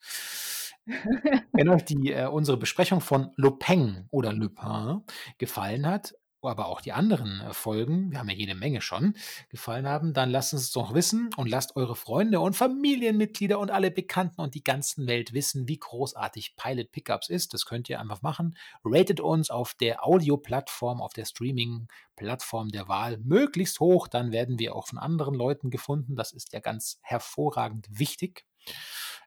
Wenn 1.52 1.70
euch 1.70 1.84
die, 1.84 2.14
äh, 2.14 2.28
unsere 2.28 2.58
Besprechung 2.58 3.02
von 3.02 3.32
Lopeng 3.36 4.08
oder 4.10 4.32
Lupin 4.34 5.04
gefallen 5.38 5.86
hat, 5.86 6.16
aber 6.42 6.68
auch 6.68 6.82
die 6.82 6.94
anderen 6.94 7.42
äh, 7.42 7.54
Folgen, 7.54 8.12
wir 8.12 8.20
haben 8.20 8.30
ja 8.30 8.36
jede 8.36 8.56
Menge 8.56 8.82
schon, 8.82 9.16
gefallen 9.50 9.88
haben, 9.88 10.14
dann 10.14 10.30
lasst 10.30 10.54
uns 10.54 10.72
doch 10.72 10.94
wissen 10.94 11.30
und 11.36 11.50
lasst 11.50 11.76
eure 11.76 11.96
Freunde 11.96 12.40
und 12.40 12.56
Familienmitglieder 12.56 13.60
und 13.60 13.72
alle 13.72 13.92
Bekannten 13.92 14.42
und 14.42 14.56
die 14.56 14.64
ganzen 14.64 15.08
Welt 15.08 15.34
wissen, 15.34 15.68
wie 15.68 15.80
großartig 15.80 16.56
Pilot 16.56 16.92
Pickups 16.92 17.30
ist. 17.30 17.54
Das 17.54 17.66
könnt 17.66 17.90
ihr 17.90 18.00
einfach 18.00 18.22
machen. 18.22 18.58
Ratet 18.84 19.20
uns 19.20 19.50
auf 19.50 19.74
der 19.74 20.06
Audio-Plattform, 20.06 21.02
auf 21.02 21.14
der 21.14 21.26
Streaming-Plattform 21.26 22.70
der 22.70 22.88
Wahl 22.88 23.18
möglichst 23.18 23.80
hoch, 23.80 24.08
dann 24.08 24.32
werden 24.32 24.60
wir 24.60 24.76
auch 24.76 24.88
von 24.88 25.00
anderen 25.00 25.36
Leuten 25.36 25.70
gefunden. 25.70 26.16
Das 26.16 26.32
ist 26.32 26.54
ja 26.54 26.60
ganz 26.60 27.00
hervorragend 27.02 27.88
wichtig. 27.90 28.46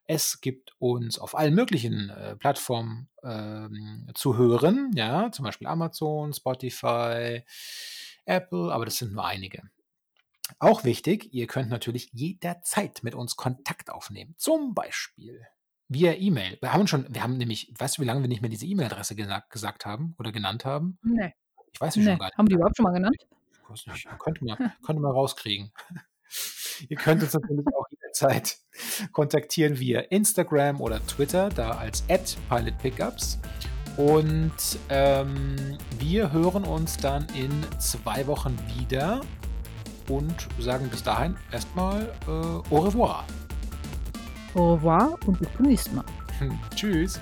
Es 0.06 0.40
gibt 0.40 0.72
uns 0.78 1.18
auf 1.18 1.36
allen 1.36 1.54
möglichen 1.54 2.10
äh, 2.10 2.36
Plattformen 2.36 3.08
ähm, 3.22 4.10
zu 4.14 4.36
hören, 4.36 4.90
ja, 4.94 5.30
zum 5.30 5.44
Beispiel 5.44 5.68
Amazon, 5.68 6.32
Spotify, 6.32 7.44
Apple, 8.24 8.72
aber 8.72 8.84
das 8.84 8.96
sind 8.96 9.12
nur 9.12 9.24
einige. 9.24 9.62
Auch 10.58 10.84
wichtig, 10.84 11.32
ihr 11.32 11.46
könnt 11.46 11.70
natürlich 11.70 12.10
jederzeit 12.12 13.02
mit 13.02 13.14
uns 13.14 13.36
Kontakt 13.36 13.90
aufnehmen. 13.90 14.34
Zum 14.36 14.74
Beispiel 14.74 15.46
via 15.88 16.14
E-Mail. 16.14 16.58
Wir 16.60 16.72
haben 16.72 16.86
schon, 16.86 17.06
wir 17.12 17.22
haben 17.22 17.36
nämlich, 17.36 17.72
weißt 17.78 17.98
du, 17.98 18.02
wie 18.02 18.06
lange 18.06 18.22
wir 18.22 18.28
nicht 18.28 18.40
mehr 18.40 18.50
diese 18.50 18.66
E-Mail-Adresse 18.66 19.14
gesagt, 19.14 19.50
gesagt 19.50 19.86
haben 19.86 20.14
oder 20.18 20.32
genannt 20.32 20.64
haben? 20.64 20.98
Nee. 21.02 21.34
Ich 21.72 21.80
weiß 21.80 21.94
sie 21.94 22.00
nee. 22.00 22.06
schon 22.06 22.18
gar 22.18 22.26
nicht. 22.26 22.38
Haben 22.38 22.48
die 22.48 22.54
überhaupt 22.54 22.76
schon 22.76 22.84
mal 22.84 22.92
genannt? 22.92 23.16
Ich 23.52 23.70
weiß 23.70 23.86
nicht. 23.86 24.08
Könnte 24.18 24.44
man, 24.44 24.72
könnte 24.84 25.02
man 25.02 25.12
rauskriegen. 25.12 25.72
Ihr 26.88 26.96
könnt 26.96 27.22
uns 27.22 27.34
natürlich 27.34 27.66
auch 27.74 27.86
jederzeit 28.10 28.58
kontaktieren 29.12 29.78
via 29.78 30.00
Instagram 30.00 30.80
oder 30.80 31.04
Twitter, 31.06 31.48
da 31.50 31.72
als 31.72 32.04
@pilotpickups. 32.48 33.38
Und 33.96 34.52
ähm, 34.88 35.78
wir 35.98 36.32
hören 36.32 36.64
uns 36.64 36.96
dann 36.96 37.26
in 37.34 37.50
zwei 37.78 38.26
Wochen 38.26 38.56
wieder 38.78 39.20
und 40.08 40.48
sagen 40.58 40.88
bis 40.88 41.02
dahin 41.02 41.36
erstmal 41.52 42.12
äh, 42.26 42.30
au 42.30 42.78
revoir. 42.78 43.24
Au 44.54 44.74
revoir 44.74 45.18
und 45.26 45.38
bis 45.38 45.48
zum 45.56 45.66
nächsten 45.66 45.96
Mal. 45.96 46.04
Tschüss. 46.74 47.20